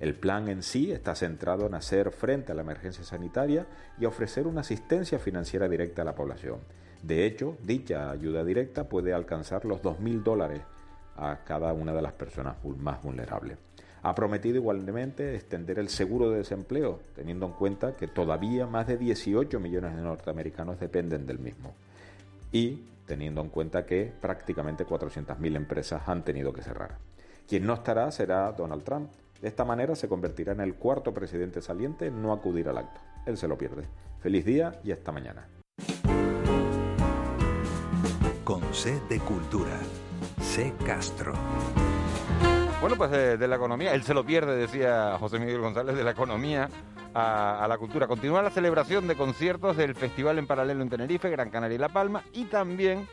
El 0.00 0.14
plan 0.14 0.48
en 0.48 0.62
sí 0.62 0.92
está 0.92 1.14
centrado 1.14 1.66
en 1.66 1.74
hacer 1.74 2.10
frente 2.10 2.52
a 2.52 2.54
la 2.54 2.62
emergencia 2.62 3.04
sanitaria 3.04 3.66
y 3.98 4.04
ofrecer 4.04 4.46
una 4.46 4.62
asistencia 4.62 5.18
financiera 5.18 5.68
directa 5.68 6.02
a 6.02 6.04
la 6.04 6.14
población. 6.14 6.58
De 7.02 7.26
hecho, 7.26 7.56
dicha 7.62 8.10
ayuda 8.10 8.44
directa 8.44 8.88
puede 8.88 9.12
alcanzar 9.12 9.64
los 9.64 9.82
2.000 9.82 10.22
dólares 10.22 10.60
a 11.16 11.40
cada 11.44 11.72
una 11.72 11.92
de 11.92 12.02
las 12.02 12.12
personas 12.12 12.56
más 12.78 13.02
vulnerables. 13.02 13.58
Ha 14.02 14.14
prometido 14.14 14.56
igualmente 14.56 15.34
extender 15.34 15.78
el 15.78 15.88
seguro 15.88 16.30
de 16.30 16.38
desempleo, 16.38 17.00
teniendo 17.14 17.46
en 17.46 17.52
cuenta 17.52 17.92
que 17.92 18.06
todavía 18.06 18.66
más 18.66 18.86
de 18.86 18.98
18 18.98 19.58
millones 19.60 19.96
de 19.96 20.02
norteamericanos 20.02 20.78
dependen 20.78 21.26
del 21.26 21.38
mismo. 21.38 21.74
Y 22.52 22.84
teniendo 23.06 23.40
en 23.40 23.48
cuenta 23.48 23.86
que 23.86 24.12
prácticamente 24.20 24.86
400.000 24.86 25.56
empresas 25.56 26.02
han 26.06 26.22
tenido 26.22 26.52
que 26.52 26.62
cerrar. 26.62 26.98
Quien 27.48 27.66
no 27.66 27.74
estará 27.74 28.10
será 28.10 28.52
Donald 28.52 28.84
Trump. 28.84 29.10
De 29.40 29.48
esta 29.48 29.64
manera 29.64 29.94
se 29.94 30.08
convertirá 30.08 30.52
en 30.52 30.60
el 30.60 30.74
cuarto 30.74 31.12
presidente 31.12 31.60
saliente 31.60 32.06
en 32.06 32.22
no 32.22 32.32
acudir 32.32 32.68
al 32.68 32.78
acto. 32.78 33.00
Él 33.26 33.36
se 33.36 33.46
lo 33.48 33.58
pierde. 33.58 33.84
Feliz 34.20 34.44
día 34.44 34.80
y 34.82 34.92
hasta 34.92 35.12
mañana. 35.12 35.48
Con 38.42 38.62
C 38.72 39.00
de 39.08 39.18
Cultura. 39.20 39.78
C 40.40 40.72
Castro. 40.86 41.34
Bueno, 42.80 42.96
pues 42.96 43.10
de, 43.10 43.36
de 43.36 43.48
la 43.48 43.56
economía, 43.56 43.94
él 43.94 44.02
se 44.02 44.12
lo 44.12 44.24
pierde, 44.24 44.56
decía 44.56 45.16
José 45.18 45.38
Miguel 45.38 45.60
González, 45.60 45.96
de 45.96 46.04
la 46.04 46.10
economía 46.10 46.68
a, 47.14 47.64
a 47.64 47.68
la 47.68 47.78
cultura. 47.78 48.06
Continúa 48.06 48.42
la 48.42 48.50
celebración 48.50 49.08
de 49.08 49.16
conciertos 49.16 49.76
del 49.76 49.94
Festival 49.94 50.38
en 50.38 50.46
Paralelo 50.46 50.82
en 50.82 50.90
Tenerife, 50.90 51.30
Gran 51.30 51.48
Canaria 51.50 51.76
y 51.76 51.78
La 51.78 51.88
Palma. 51.88 52.22
Y 52.34 52.44
también 52.44 53.08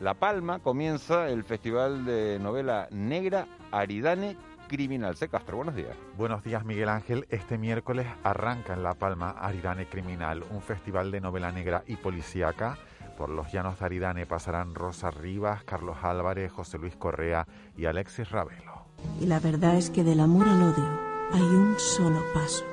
La 0.00 0.14
Palma 0.14 0.60
comienza 0.60 1.28
el 1.28 1.42
Festival 1.42 2.04
de 2.04 2.38
Novela 2.40 2.86
Negra 2.92 3.48
Aridane 3.72 4.36
Criminal. 4.66 5.16
C. 5.16 5.28
Castro, 5.28 5.56
buenos 5.56 5.74
días. 5.74 5.96
Buenos 6.16 6.42
días, 6.42 6.64
Miguel 6.64 6.88
Ángel. 6.88 7.26
Este 7.30 7.58
miércoles 7.58 8.06
arranca 8.22 8.74
en 8.74 8.82
La 8.82 8.94
Palma 8.94 9.30
Aridane 9.30 9.88
Criminal, 9.88 10.44
un 10.50 10.60
festival 10.60 11.10
de 11.10 11.20
novela 11.20 11.52
negra 11.52 11.82
y 11.86 11.96
policíaca. 11.96 12.78
Por 13.16 13.30
los 13.30 13.50
llanos 13.50 13.78
de 13.78 13.86
Aridane 13.86 14.26
pasarán 14.26 14.74
Rosa 14.74 15.10
Rivas, 15.10 15.64
Carlos 15.64 15.96
Álvarez, 16.02 16.52
José 16.52 16.78
Luis 16.78 16.96
Correa 16.96 17.46
y 17.76 17.86
Alexis 17.86 18.30
Ravelo. 18.30 18.86
Y 19.20 19.26
la 19.26 19.40
verdad 19.40 19.76
es 19.76 19.90
que 19.90 20.04
del 20.04 20.20
amor 20.20 20.48
al 20.48 20.62
odio 20.62 21.00
hay 21.32 21.42
un 21.42 21.74
solo 21.78 22.22
paso. 22.34 22.64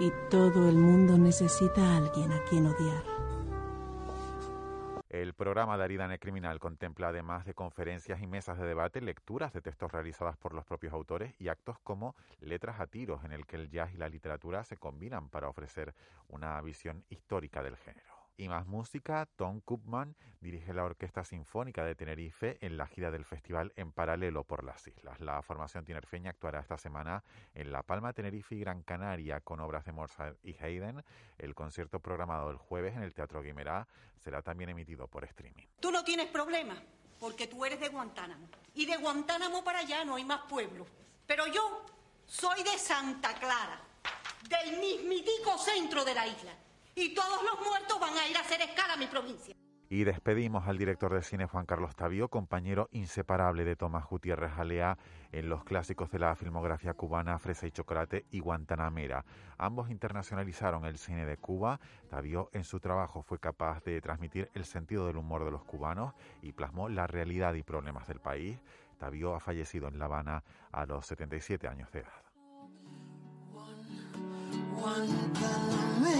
Y 0.00 0.12
todo 0.30 0.68
el 0.68 0.76
mundo 0.76 1.18
necesita 1.18 1.82
a 1.82 1.96
alguien 1.98 2.32
a 2.32 2.42
quien 2.44 2.66
odiar. 2.66 3.02
El 5.22 5.34
programa 5.34 5.76
de 5.76 5.82
Aridane 5.82 6.20
Criminal 6.20 6.60
contempla 6.60 7.08
además 7.08 7.44
de 7.44 7.52
conferencias 7.52 8.22
y 8.22 8.28
mesas 8.28 8.56
de 8.56 8.64
debate, 8.64 9.00
lecturas 9.00 9.52
de 9.52 9.60
textos 9.60 9.90
realizadas 9.90 10.36
por 10.36 10.54
los 10.54 10.64
propios 10.64 10.92
autores 10.92 11.34
y 11.40 11.48
actos 11.48 11.76
como 11.80 12.14
Letras 12.40 12.78
a 12.78 12.86
tiros, 12.86 13.24
en 13.24 13.32
el 13.32 13.44
que 13.44 13.56
el 13.56 13.68
jazz 13.68 13.92
y 13.92 13.96
la 13.96 14.08
literatura 14.08 14.62
se 14.62 14.76
combinan 14.76 15.28
para 15.28 15.48
ofrecer 15.48 15.92
una 16.28 16.60
visión 16.60 17.04
histórica 17.10 17.64
del 17.64 17.76
género. 17.76 18.17
Y 18.40 18.48
más 18.48 18.68
música, 18.68 19.26
Tom 19.34 19.60
Koopman 19.60 20.14
dirige 20.40 20.72
la 20.72 20.84
Orquesta 20.84 21.24
Sinfónica 21.24 21.84
de 21.84 21.96
Tenerife 21.96 22.56
en 22.60 22.76
la 22.76 22.86
gira 22.86 23.10
del 23.10 23.24
festival 23.24 23.72
en 23.74 23.90
paralelo 23.90 24.44
por 24.44 24.62
las 24.62 24.86
islas. 24.86 25.18
La 25.18 25.42
formación 25.42 25.84
tinerfeña 25.84 26.30
actuará 26.30 26.60
esta 26.60 26.78
semana 26.78 27.24
en 27.52 27.72
La 27.72 27.82
Palma, 27.82 28.12
Tenerife 28.12 28.54
y 28.54 28.60
Gran 28.60 28.84
Canaria 28.84 29.40
con 29.40 29.58
obras 29.58 29.84
de 29.84 29.90
Mozart 29.90 30.38
y 30.44 30.54
Haydn. 30.54 31.02
El 31.36 31.56
concierto 31.56 31.98
programado 31.98 32.52
el 32.52 32.58
jueves 32.58 32.94
en 32.94 33.02
el 33.02 33.12
Teatro 33.12 33.42
Guimerá 33.42 33.88
será 34.20 34.40
también 34.40 34.70
emitido 34.70 35.08
por 35.08 35.24
streaming. 35.24 35.66
Tú 35.80 35.90
no 35.90 36.04
tienes 36.04 36.28
problema, 36.28 36.80
porque 37.18 37.48
tú 37.48 37.64
eres 37.64 37.80
de 37.80 37.88
Guantánamo. 37.88 38.48
Y 38.72 38.86
de 38.86 38.98
Guantánamo 38.98 39.64
para 39.64 39.80
allá 39.80 40.04
no 40.04 40.14
hay 40.14 40.24
más 40.24 40.42
pueblos. 40.42 40.86
Pero 41.26 41.48
yo 41.48 41.84
soy 42.24 42.62
de 42.62 42.78
Santa 42.78 43.34
Clara, 43.34 43.80
del 44.48 44.78
mismitico 44.78 45.58
centro 45.58 46.04
de 46.04 46.14
la 46.14 46.24
isla. 46.28 46.52
Y 46.98 47.14
todos 47.14 47.44
los 47.44 47.64
muertos 47.64 48.00
van 48.00 48.16
a 48.16 48.26
ir 48.26 48.36
a 48.36 48.40
hacer 48.40 48.60
escala 48.60 48.94
a 48.94 48.96
mi 48.96 49.06
provincia. 49.06 49.54
Y 49.88 50.02
despedimos 50.02 50.66
al 50.66 50.78
director 50.78 51.14
de 51.14 51.22
cine 51.22 51.46
Juan 51.46 51.64
Carlos 51.64 51.94
Tavío, 51.94 52.28
compañero 52.28 52.88
inseparable 52.90 53.64
de 53.64 53.76
Tomás 53.76 54.04
Gutiérrez 54.06 54.58
Alea 54.58 54.98
en 55.30 55.48
los 55.48 55.62
clásicos 55.62 56.10
de 56.10 56.18
la 56.18 56.34
filmografía 56.34 56.94
cubana 56.94 57.38
Fresa 57.38 57.68
y 57.68 57.70
Chocolate 57.70 58.26
y 58.32 58.40
Guantanamera. 58.40 59.24
Ambos 59.58 59.90
internacionalizaron 59.90 60.86
el 60.86 60.98
cine 60.98 61.24
de 61.24 61.36
Cuba. 61.36 61.78
Tavío 62.10 62.50
en 62.52 62.64
su 62.64 62.80
trabajo 62.80 63.22
fue 63.22 63.38
capaz 63.38 63.80
de 63.84 64.00
transmitir 64.00 64.50
el 64.54 64.64
sentido 64.64 65.06
del 65.06 65.18
humor 65.18 65.44
de 65.44 65.52
los 65.52 65.64
cubanos 65.64 66.14
y 66.42 66.50
plasmó 66.50 66.88
la 66.88 67.06
realidad 67.06 67.54
y 67.54 67.62
problemas 67.62 68.08
del 68.08 68.18
país. 68.18 68.58
Tavío 68.98 69.36
ha 69.36 69.40
fallecido 69.40 69.86
en 69.86 70.00
La 70.00 70.06
Habana 70.06 70.42
a 70.72 70.84
los 70.84 71.06
77 71.06 71.68
años 71.68 71.92
de 71.92 72.00
edad. 72.00 72.24
Guantanamera. 74.74 76.17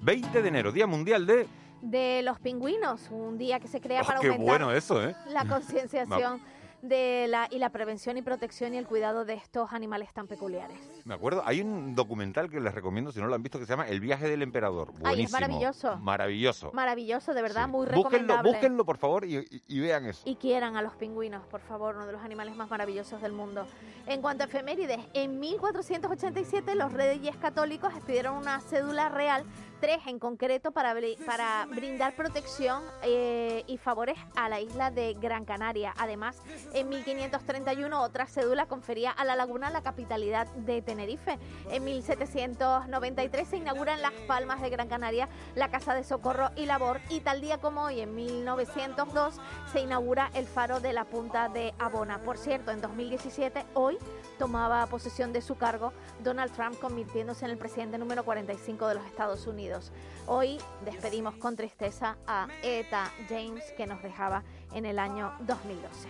20 0.00 0.42
de 0.42 0.48
enero, 0.48 0.72
Día 0.72 0.86
Mundial 0.86 1.26
de... 1.26 1.48
De 1.82 2.22
los 2.22 2.38
pingüinos, 2.40 3.08
un 3.10 3.38
día 3.38 3.58
que 3.60 3.68
se 3.68 3.80
crea 3.80 4.02
Oh, 4.02 4.06
para 4.06 4.20
qué 4.20 4.28
aumentar 4.28 4.46
bueno 4.46 4.72
eso, 4.72 5.02
¿eh? 5.02 5.14
la 5.30 5.44
concienciación 5.46 6.40
de 6.82 7.26
la 7.28 7.48
y 7.50 7.58
la 7.58 7.70
prevención 7.70 8.16
y 8.16 8.22
protección 8.22 8.74
y 8.74 8.78
el 8.78 8.86
cuidado 8.86 9.24
de 9.24 9.34
estos 9.34 9.72
animales 9.72 10.12
tan 10.12 10.26
peculiares. 10.26 10.78
Me 11.04 11.14
acuerdo, 11.14 11.42
hay 11.44 11.60
un 11.60 11.94
documental 11.94 12.50
que 12.50 12.60
les 12.60 12.74
recomiendo 12.74 13.10
si 13.12 13.20
no 13.20 13.26
lo 13.26 13.34
han 13.34 13.42
visto 13.42 13.58
que 13.58 13.64
se 13.66 13.70
llama 13.72 13.88
El 13.88 14.00
viaje 14.00 14.28
del 14.28 14.42
emperador. 14.42 14.88
Buenísimo. 14.92 15.08
Ay, 15.08 15.22
es 15.24 15.32
maravilloso. 15.32 15.96
Maravilloso. 15.98 16.70
Maravilloso, 16.72 17.34
de 17.34 17.42
verdad, 17.42 17.68
muy 17.68 17.86
Búsquenlo, 17.86 18.02
recomendable. 18.04 18.50
búsquenlo 18.52 18.84
por 18.84 18.96
favor 18.98 19.24
y, 19.24 19.38
y- 19.38 19.62
y 19.66 19.80
vean 19.80 20.06
eso. 20.06 20.22
y 20.24 20.36
quieran 20.36 20.76
a 20.76 20.82
los 20.82 20.94
pingüinos, 20.94 21.44
por 21.46 21.60
favor, 21.60 21.96
uno 21.96 22.06
de 22.06 22.12
los 22.12 22.22
animales 22.22 22.54
más 22.56 22.70
maravillosos 22.70 23.20
del 23.22 23.32
mundo. 23.32 23.66
En 24.06 24.20
cuanto 24.22 24.44
a 24.44 24.46
efemérides, 24.46 25.00
en 25.14 25.40
1487 25.40 26.74
los 26.74 26.92
reyes 26.92 27.36
católicos 27.36 27.92
expidieron 27.94 28.36
una 28.36 28.60
cédula 28.60 29.08
real, 29.08 29.44
tres 29.80 29.98
en 30.06 30.18
concreto, 30.18 30.72
para, 30.72 30.94
para 31.26 31.66
brindar 31.66 32.14
protección 32.14 32.82
eh, 33.02 33.64
y 33.66 33.78
favores 33.78 34.16
a 34.36 34.48
la 34.48 34.60
isla 34.60 34.90
de 34.90 35.14
Gran 35.14 35.44
Canaria. 35.44 35.94
Además, 35.98 36.40
en 36.72 36.88
1531 36.88 38.02
otra 38.02 38.26
cédula 38.26 38.66
confería 38.66 39.10
a 39.10 39.24
la 39.24 39.36
laguna 39.36 39.70
la 39.70 39.82
capitalidad 39.82 40.46
de 40.48 40.82
Tenerife. 40.82 41.38
En 41.70 41.84
1793 41.84 43.48
se 43.48 43.56
inaugura 43.56 43.94
en 43.94 44.02
Las 44.02 44.12
Palmas 44.26 44.60
de 44.60 44.70
Gran 44.70 44.88
Canaria 44.88 45.28
la 45.54 45.70
Casa 45.70 45.94
de 45.94 46.04
Socorro 46.04 46.50
y 46.56 46.66
Labor 46.66 47.00
y 47.08 47.20
tal 47.20 47.40
día 47.40 47.58
como 47.58 47.82
hoy, 47.82 48.00
en 48.00 48.14
1902, 48.14 49.40
se 49.72 49.80
inaugura 49.80 50.30
el 50.34 50.46
faro 50.46 50.80
de 50.80 50.92
la 50.92 51.04
Punta 51.04 51.48
de 51.48 51.74
Abona. 51.78 52.18
Por 52.20 52.38
cierto, 52.38 52.70
en 52.70 52.80
2017, 52.80 53.64
hoy 53.74 53.98
tomaba 54.38 54.86
posesión 54.86 55.32
de 55.32 55.42
su 55.42 55.56
cargo 55.56 55.92
Donald 56.22 56.52
Trump, 56.52 56.78
convirtiéndose 56.78 57.44
en 57.44 57.50
el 57.50 57.58
presidente 57.58 57.98
número 57.98 58.24
45 58.24 58.88
de 58.88 58.94
los 58.94 59.04
Estados 59.06 59.46
Unidos. 59.46 59.92
Hoy 60.26 60.58
despedimos 60.84 61.34
con 61.36 61.56
tristeza 61.56 62.16
a 62.26 62.48
Eta 62.62 63.10
James, 63.28 63.64
que 63.76 63.86
nos 63.86 64.02
dejaba 64.02 64.42
en 64.72 64.86
el 64.86 64.98
año 64.98 65.32
2012. 65.40 66.08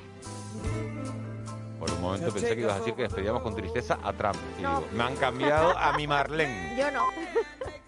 Por 1.79 1.91
un 1.93 2.01
momento 2.01 2.33
pensé 2.33 2.55
que 2.55 2.63
ibas 2.63 2.77
a 2.77 2.79
decir 2.81 2.95
que 2.95 3.03
despedíamos 3.03 3.43
con 3.43 3.55
tristeza 3.55 3.99
a 4.03 4.13
Trump. 4.13 4.37
Y 4.57 4.59
digo, 4.59 4.85
me 4.93 5.05
han 5.05 5.17
cambiado 5.17 5.77
a 5.79 5.93
mi 5.97 6.07
Marlene. 6.07 6.77
Yo 6.79 6.91
no. 6.91 7.07